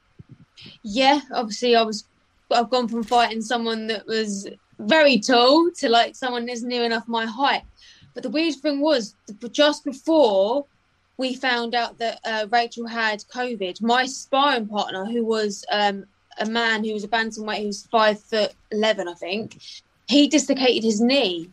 Yeah, 0.82 1.20
obviously, 1.32 1.74
I 1.74 1.82
was. 1.82 2.04
I've 2.50 2.68
gone 2.68 2.88
from 2.88 3.02
fighting 3.02 3.40
someone 3.40 3.86
that 3.86 4.06
was 4.06 4.46
very 4.78 5.18
tall 5.18 5.70
to 5.78 5.88
like 5.88 6.14
someone 6.14 6.44
that's 6.44 6.62
near 6.62 6.84
enough 6.84 7.08
my 7.08 7.24
height. 7.24 7.62
But 8.14 8.23
the 8.23 8.30
weird 8.30 8.54
thing 8.54 8.80
was, 8.80 9.14
just 9.50 9.85
before 9.85 10.66
we 11.16 11.35
found 11.35 11.75
out 11.75 11.99
that 11.99 12.21
uh, 12.25 12.47
Rachel 12.50 12.87
had 12.87 13.21
COVID, 13.33 13.83
my 13.83 14.06
sparring 14.06 14.66
partner, 14.66 15.04
who 15.04 15.25
was 15.25 15.64
um, 15.71 16.06
a 16.38 16.47
man 16.47 16.85
who 16.85 16.92
was 16.92 17.04
a 17.04 17.09
bantamweight, 17.09 17.61
who 17.61 17.66
was 17.66 17.87
five 17.87 18.21
foot 18.21 18.54
eleven, 18.71 19.09
I 19.09 19.14
think, 19.14 19.60
he 20.08 20.28
dislocated 20.28 20.84
his 20.84 21.00
knee, 21.00 21.50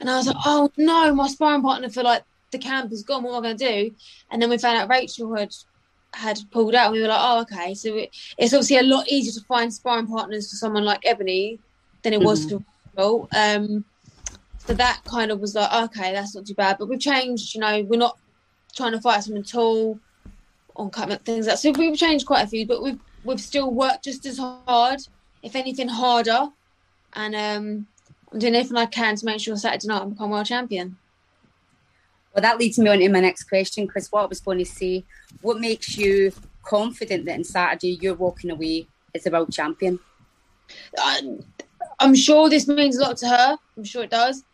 and 0.00 0.10
I 0.10 0.16
was 0.16 0.26
like, 0.26 0.36
"Oh 0.44 0.70
no, 0.76 1.14
my 1.14 1.28
sparring 1.28 1.62
partner 1.62 1.88
for 1.88 2.02
like 2.02 2.24
the 2.50 2.58
camp 2.58 2.92
is 2.92 3.02
gone. 3.02 3.22
What 3.22 3.32
am 3.32 3.38
I 3.38 3.46
going 3.48 3.56
to 3.58 3.88
do?" 3.88 3.94
And 4.30 4.40
then 4.40 4.50
we 4.50 4.58
found 4.58 4.78
out 4.78 4.88
Rachel 4.88 5.34
had 5.34 5.54
had 6.14 6.38
pulled 6.50 6.74
out, 6.74 6.92
we 6.92 7.00
were 7.00 7.08
like, 7.08 7.20
"Oh, 7.20 7.40
okay." 7.42 7.74
So 7.74 7.96
it, 7.96 8.10
it's 8.36 8.52
obviously 8.52 8.78
a 8.78 8.82
lot 8.82 9.08
easier 9.08 9.32
to 9.32 9.46
find 9.46 9.72
sparring 9.72 10.06
partners 10.06 10.50
for 10.50 10.56
someone 10.56 10.84
like 10.84 11.02
Ebanie 11.02 11.58
than 12.02 12.12
it 12.12 12.20
was 12.20 12.50
for 12.50 12.62
Rachel. 12.96 13.28
Um, 13.34 13.84
so 14.66 14.74
that 14.74 15.00
kind 15.04 15.30
of 15.32 15.40
was 15.40 15.54
like, 15.54 15.72
okay, 15.84 16.12
that's 16.12 16.34
not 16.34 16.46
too 16.46 16.54
bad. 16.54 16.76
But 16.78 16.88
we've 16.88 17.00
changed, 17.00 17.54
you 17.54 17.60
know, 17.60 17.82
we're 17.82 17.98
not 17.98 18.18
trying 18.76 18.92
to 18.92 19.00
fight 19.00 19.24
someone 19.24 19.42
tall 19.42 19.98
on 20.76 20.90
cutting 20.90 21.18
things 21.18 21.46
like 21.46 21.54
that. 21.54 21.58
So 21.58 21.72
we've 21.72 21.96
changed 21.96 22.26
quite 22.26 22.44
a 22.44 22.46
few, 22.46 22.66
but 22.66 22.82
we've 22.82 22.98
we've 23.24 23.40
still 23.40 23.72
worked 23.72 24.04
just 24.04 24.24
as 24.24 24.38
hard, 24.38 25.00
if 25.42 25.56
anything 25.56 25.88
harder. 25.88 26.48
And 27.14 27.34
um, 27.34 27.86
I'm 28.32 28.38
doing 28.38 28.54
everything 28.54 28.76
I 28.76 28.86
can 28.86 29.16
to 29.16 29.26
make 29.26 29.40
sure 29.40 29.56
Saturday 29.56 29.88
night 29.88 30.02
I 30.02 30.04
become 30.06 30.30
world 30.30 30.46
champion. 30.46 30.96
Well, 32.32 32.42
that 32.42 32.58
leads 32.58 32.78
me 32.78 32.88
on 32.88 33.00
to 33.00 33.08
my 33.08 33.20
next 33.20 33.44
question, 33.44 33.86
Chris. 33.86 34.10
what 34.10 34.22
I 34.22 34.26
was 34.26 34.40
going 34.40 34.58
to 34.58 34.64
say, 34.64 35.04
what 35.42 35.60
makes 35.60 35.98
you 35.98 36.32
confident 36.62 37.26
that 37.26 37.34
on 37.34 37.44
Saturday 37.44 37.98
you're 38.00 38.14
walking 38.14 38.50
away 38.50 38.86
as 39.14 39.26
a 39.26 39.30
world 39.30 39.52
champion? 39.52 39.98
I, 40.96 41.38
I'm 41.98 42.14
sure 42.14 42.48
this 42.48 42.66
means 42.68 42.96
a 42.96 43.02
lot 43.02 43.18
to 43.18 43.28
her. 43.28 43.58
I'm 43.76 43.84
sure 43.84 44.04
it 44.04 44.10
does. 44.10 44.44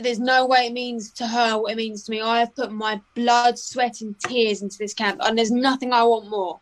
There's 0.00 0.18
no 0.18 0.46
way 0.46 0.66
it 0.66 0.72
means 0.72 1.12
to 1.12 1.26
her 1.26 1.58
what 1.58 1.72
it 1.72 1.76
means 1.76 2.04
to 2.04 2.10
me. 2.10 2.20
I 2.20 2.40
have 2.40 2.54
put 2.54 2.72
my 2.72 3.00
blood, 3.14 3.58
sweat, 3.58 4.00
and 4.00 4.18
tears 4.20 4.62
into 4.62 4.78
this 4.78 4.94
camp, 4.94 5.20
and 5.22 5.36
there's 5.36 5.50
nothing 5.50 5.92
I 5.92 6.02
want 6.04 6.28
more. 6.28 6.60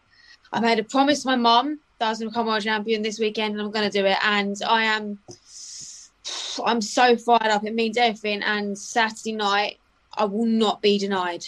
I 0.53 0.61
made 0.61 0.79
a 0.79 0.85
promise 0.85 1.23
to 1.23 1.29
my 1.29 1.37
mum 1.37 1.81
that 1.99 2.07
I 2.07 2.09
was 2.11 2.19
going 2.19 2.29
to 2.29 2.33
become 2.33 2.47
world 2.47 2.63
champion 2.63 3.03
this 3.03 3.19
weekend, 3.19 3.55
and 3.55 3.63
I'm 3.63 3.71
going 3.71 3.91
to 3.91 3.99
do 3.99 4.07
it. 4.07 4.17
And 4.23 4.57
I 4.67 4.85
am, 4.85 5.19
I'm 6.65 6.81
so 6.81 7.17
fired 7.17 7.51
up. 7.51 7.65
It 7.65 7.75
means 7.75 7.97
everything. 7.97 8.43
And 8.43 8.79
Saturday 8.79 9.33
night, 9.33 9.79
I 10.17 10.25
will 10.25 10.47
not 10.47 10.81
be 10.81 10.99
denied. 10.99 11.45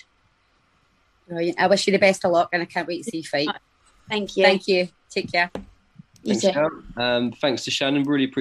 Brilliant. 1.29 1.61
I 1.61 1.67
wish 1.69 1.87
you 1.87 1.93
the 1.93 1.99
best 1.99 2.25
of 2.25 2.33
luck, 2.33 2.51
and 2.53 2.63
I 2.63 2.67
can't 2.67 2.89
wait 2.89 3.05
to 3.05 3.11
see 3.11 3.19
you 3.19 3.25
fight. 3.25 3.49
Thank 4.09 4.37
you. 4.37 4.45
Thank 4.45 4.69
you. 4.69 4.89
Take 5.09 5.33
care. 5.33 5.51
You 6.23 6.35
Thanks, 6.35 6.57
too. 6.57 6.85
Um, 7.01 7.33
thanks 7.33 7.65
to 7.65 7.71
Shannon. 7.71 8.03
Really 8.03 8.25
appreciate 8.25 8.39